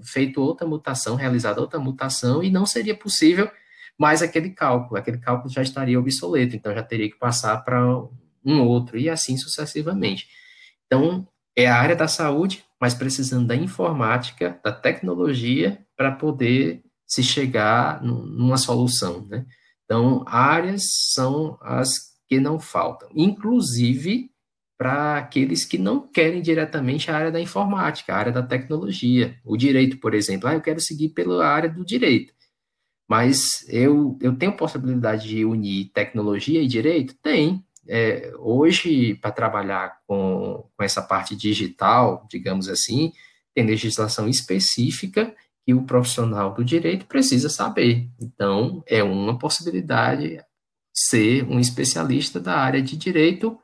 feito 0.02 0.42
outra 0.42 0.66
mutação, 0.66 1.16
realizado 1.16 1.60
outra 1.60 1.78
mutação, 1.78 2.42
e 2.42 2.50
não 2.50 2.66
seria 2.66 2.96
possível 2.96 3.52
mais 4.00 4.22
aquele 4.22 4.52
cálculo. 4.52 4.98
Aquele 4.98 5.18
cálculo 5.18 5.54
já 5.54 5.62
estaria 5.62 6.00
obsoleto, 6.00 6.56
então 6.56 6.74
já 6.74 6.82
teria 6.82 7.10
que 7.10 7.20
passar 7.20 7.58
para 7.66 7.86
um 8.46 8.62
outro, 8.62 8.98
e 8.98 9.10
assim 9.10 9.36
sucessivamente. 9.36 10.26
Então, 10.86 11.28
é 11.54 11.68
a 11.68 11.76
área 11.76 11.98
da 11.98 12.08
saúde, 12.08 12.64
mas 12.80 12.94
precisando 12.94 13.48
da 13.48 13.56
informática, 13.58 14.58
da 14.64 14.72
tecnologia, 14.72 15.86
para 15.98 16.14
poder 16.14 16.82
se 17.06 17.22
chegar 17.22 18.02
numa 18.02 18.58
solução, 18.58 19.26
né? 19.28 19.46
Então, 19.84 20.24
áreas 20.28 20.84
são 21.14 21.58
as 21.62 22.15
que 22.28 22.40
não 22.40 22.60
faltam, 22.60 23.10
inclusive 23.16 24.30
para 24.78 25.18
aqueles 25.18 25.66
que 25.66 25.78
não 25.78 26.02
querem 26.02 26.42
diretamente 26.42 27.10
a 27.10 27.16
área 27.16 27.32
da 27.32 27.40
informática, 27.40 28.14
a 28.14 28.18
área 28.18 28.32
da 28.32 28.44
tecnologia. 28.44 29.40
O 29.44 29.56
direito, 29.56 29.98
por 30.00 30.14
exemplo, 30.14 30.50
ah, 30.50 30.54
eu 30.54 30.62
quero 30.62 30.82
seguir 30.82 31.10
pela 31.10 31.48
área 31.48 31.70
do 31.70 31.86
direito. 31.86 32.34
Mas 33.08 33.66
eu, 33.70 34.18
eu 34.22 34.36
tenho 34.36 34.58
possibilidade 34.58 35.28
de 35.28 35.46
unir 35.46 35.92
tecnologia 35.94 36.62
e 36.62 36.68
direito? 36.68 37.16
Tem. 37.22 37.64
É, 37.88 38.34
hoje, 38.40 39.16
para 39.16 39.32
trabalhar 39.32 40.00
com, 40.08 40.68
com 40.76 40.84
essa 40.84 41.02
parte 41.02 41.36
digital, 41.36 42.26
digamos 42.30 42.68
assim, 42.68 43.14
tem 43.54 43.66
legislação 43.66 44.28
específica 44.28 45.34
que 45.66 45.74
o 45.74 45.84
profissional 45.84 46.54
do 46.54 46.66
direito 46.66 47.06
precisa 47.06 47.48
saber. 47.48 48.10
Então, 48.20 48.84
é 48.88 49.04
uma 49.04 49.38
possibilidade 49.38 50.40
ser 50.96 51.44
um 51.44 51.60
especialista 51.60 52.40
da 52.40 52.56
área 52.58 52.82
de 52.82 52.96
direito 52.96 53.60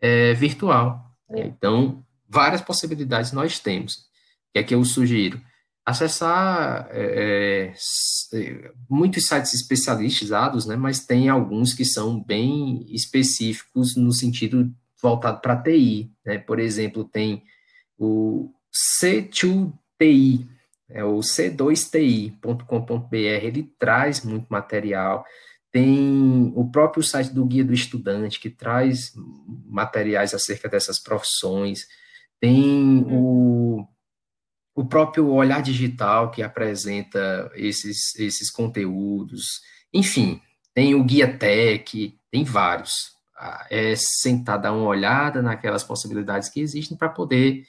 é, 0.00 0.34
virtual. 0.34 1.00
É. 1.30 1.46
Então, 1.46 2.04
várias 2.28 2.60
possibilidades 2.60 3.30
nós 3.32 3.60
temos. 3.60 3.94
O 3.94 3.98
que 4.54 4.58
é 4.58 4.62
que 4.64 4.74
eu 4.74 4.84
sugiro? 4.84 5.40
Acessar 5.84 6.88
é, 6.90 7.72
é, 8.32 8.72
muitos 8.88 9.26
sites 9.26 9.54
especializados, 9.54 10.66
né, 10.66 10.76
mas 10.76 11.04
tem 11.04 11.28
alguns 11.28 11.74
que 11.74 11.84
são 11.84 12.22
bem 12.22 12.84
específicos 12.92 13.96
no 13.96 14.12
sentido 14.12 14.72
voltado 15.00 15.40
para 15.40 15.60
TI. 15.60 16.12
Né? 16.24 16.38
Por 16.38 16.58
exemplo, 16.60 17.04
tem 17.04 17.42
o 17.98 18.52
C2TI, 19.00 20.46
é 20.88 21.04
o 21.04 21.18
c2ti.com.br, 21.20 23.16
ele 23.16 23.62
traz 23.78 24.24
muito 24.24 24.46
material. 24.48 25.24
Tem 25.72 26.52
o 26.54 26.70
próprio 26.70 27.02
site 27.02 27.32
do 27.32 27.46
Guia 27.46 27.64
do 27.64 27.72
Estudante, 27.72 28.38
que 28.38 28.50
traz 28.50 29.14
materiais 29.66 30.34
acerca 30.34 30.68
dessas 30.68 30.98
profissões. 30.98 31.88
Tem 32.38 33.06
o, 33.08 33.88
o 34.74 34.84
próprio 34.84 35.30
Olhar 35.30 35.62
Digital, 35.62 36.30
que 36.30 36.42
apresenta 36.42 37.50
esses, 37.54 38.14
esses 38.16 38.50
conteúdos. 38.50 39.62
Enfim, 39.94 40.42
tem 40.74 40.94
o 40.94 41.02
Guia 41.02 41.38
Tech, 41.38 42.18
tem 42.30 42.44
vários. 42.44 43.16
Ah, 43.34 43.66
é 43.70 43.94
sentar, 43.96 44.60
dar 44.60 44.72
uma 44.72 44.86
olhada 44.86 45.40
naquelas 45.40 45.82
possibilidades 45.82 46.50
que 46.50 46.60
existem 46.60 46.98
para 46.98 47.08
poder 47.08 47.64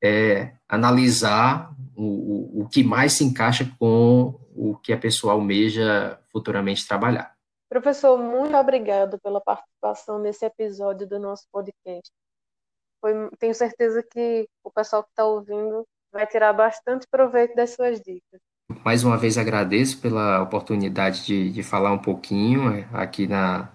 é, 0.00 0.52
analisar 0.68 1.74
o, 1.96 2.60
o, 2.60 2.62
o 2.62 2.68
que 2.68 2.84
mais 2.84 3.14
se 3.14 3.24
encaixa 3.24 3.68
com 3.80 4.38
o 4.54 4.76
que 4.76 4.92
a 4.92 4.98
pessoa 4.98 5.32
almeja 5.32 6.18
futuramente 6.30 6.86
trabalhar. 6.86 7.37
Professor, 7.68 8.18
muito 8.18 8.56
obrigado 8.56 9.18
pela 9.20 9.42
participação 9.42 10.18
nesse 10.18 10.44
episódio 10.44 11.06
do 11.06 11.18
nosso 11.18 11.44
podcast. 11.52 12.10
Foi, 13.00 13.12
tenho 13.38 13.54
certeza 13.54 14.02
que 14.02 14.48
o 14.64 14.70
pessoal 14.70 15.04
que 15.04 15.10
está 15.10 15.26
ouvindo 15.26 15.86
vai 16.10 16.26
tirar 16.26 16.52
bastante 16.54 17.06
proveito 17.10 17.54
das 17.54 17.70
suas 17.70 18.00
dicas. 18.00 18.40
Mais 18.84 19.04
uma 19.04 19.18
vez 19.18 19.36
agradeço 19.36 20.00
pela 20.00 20.42
oportunidade 20.42 21.26
de, 21.26 21.50
de 21.50 21.62
falar 21.62 21.92
um 21.92 21.98
pouquinho 21.98 22.70
é, 22.70 22.88
aqui, 22.92 23.26
na, 23.26 23.70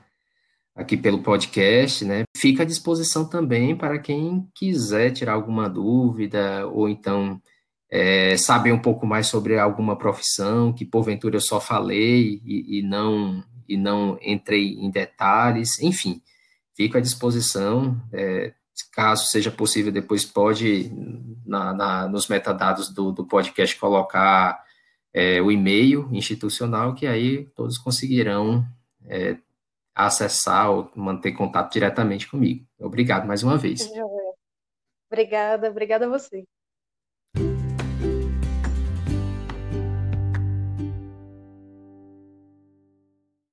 aqui 0.75 0.97
pelo 0.97 1.21
podcast, 1.21 2.03
né? 2.03 2.23
Fica 2.35 2.63
à 2.63 2.65
disposição 2.65 3.27
também 3.29 3.75
para 3.75 3.99
quem 3.99 4.47
quiser 4.55 5.11
tirar 5.11 5.33
alguma 5.33 5.69
dúvida 5.69 6.67
ou 6.67 6.89
então 6.89 7.39
é, 7.91 8.35
saber 8.37 8.71
um 8.71 8.81
pouco 8.81 9.05
mais 9.05 9.27
sobre 9.27 9.59
alguma 9.59 9.95
profissão 9.95 10.73
que 10.73 10.83
porventura 10.83 11.35
eu 11.37 11.41
só 11.41 11.59
falei 11.59 12.41
e, 12.43 12.79
e 12.79 12.81
não 12.81 13.43
e 13.67 13.77
não 13.77 14.17
entrei 14.21 14.73
em 14.73 14.89
detalhes, 14.89 15.79
enfim, 15.79 16.21
fico 16.75 16.97
à 16.97 17.01
disposição, 17.01 18.01
é, 18.11 18.53
caso 18.91 19.27
seja 19.27 19.51
possível, 19.51 19.91
depois 19.91 20.25
pode, 20.25 20.91
na, 21.45 21.73
na, 21.73 22.07
nos 22.07 22.27
metadados 22.27 22.89
do, 22.89 23.11
do 23.11 23.25
podcast, 23.25 23.77
colocar 23.77 24.63
é, 25.13 25.41
o 25.41 25.51
e-mail 25.51 26.09
institucional, 26.11 26.95
que 26.95 27.05
aí 27.05 27.45
todos 27.55 27.77
conseguirão 27.77 28.65
é, 29.05 29.37
acessar 29.93 30.71
ou 30.71 30.91
manter 30.95 31.33
contato 31.33 31.73
diretamente 31.73 32.27
comigo. 32.27 32.65
Obrigado 32.79 33.27
mais 33.27 33.43
uma 33.43 33.57
vez. 33.57 33.87
Obrigada, 35.11 35.69
obrigada 35.69 36.05
a 36.05 36.09
você. 36.09 36.43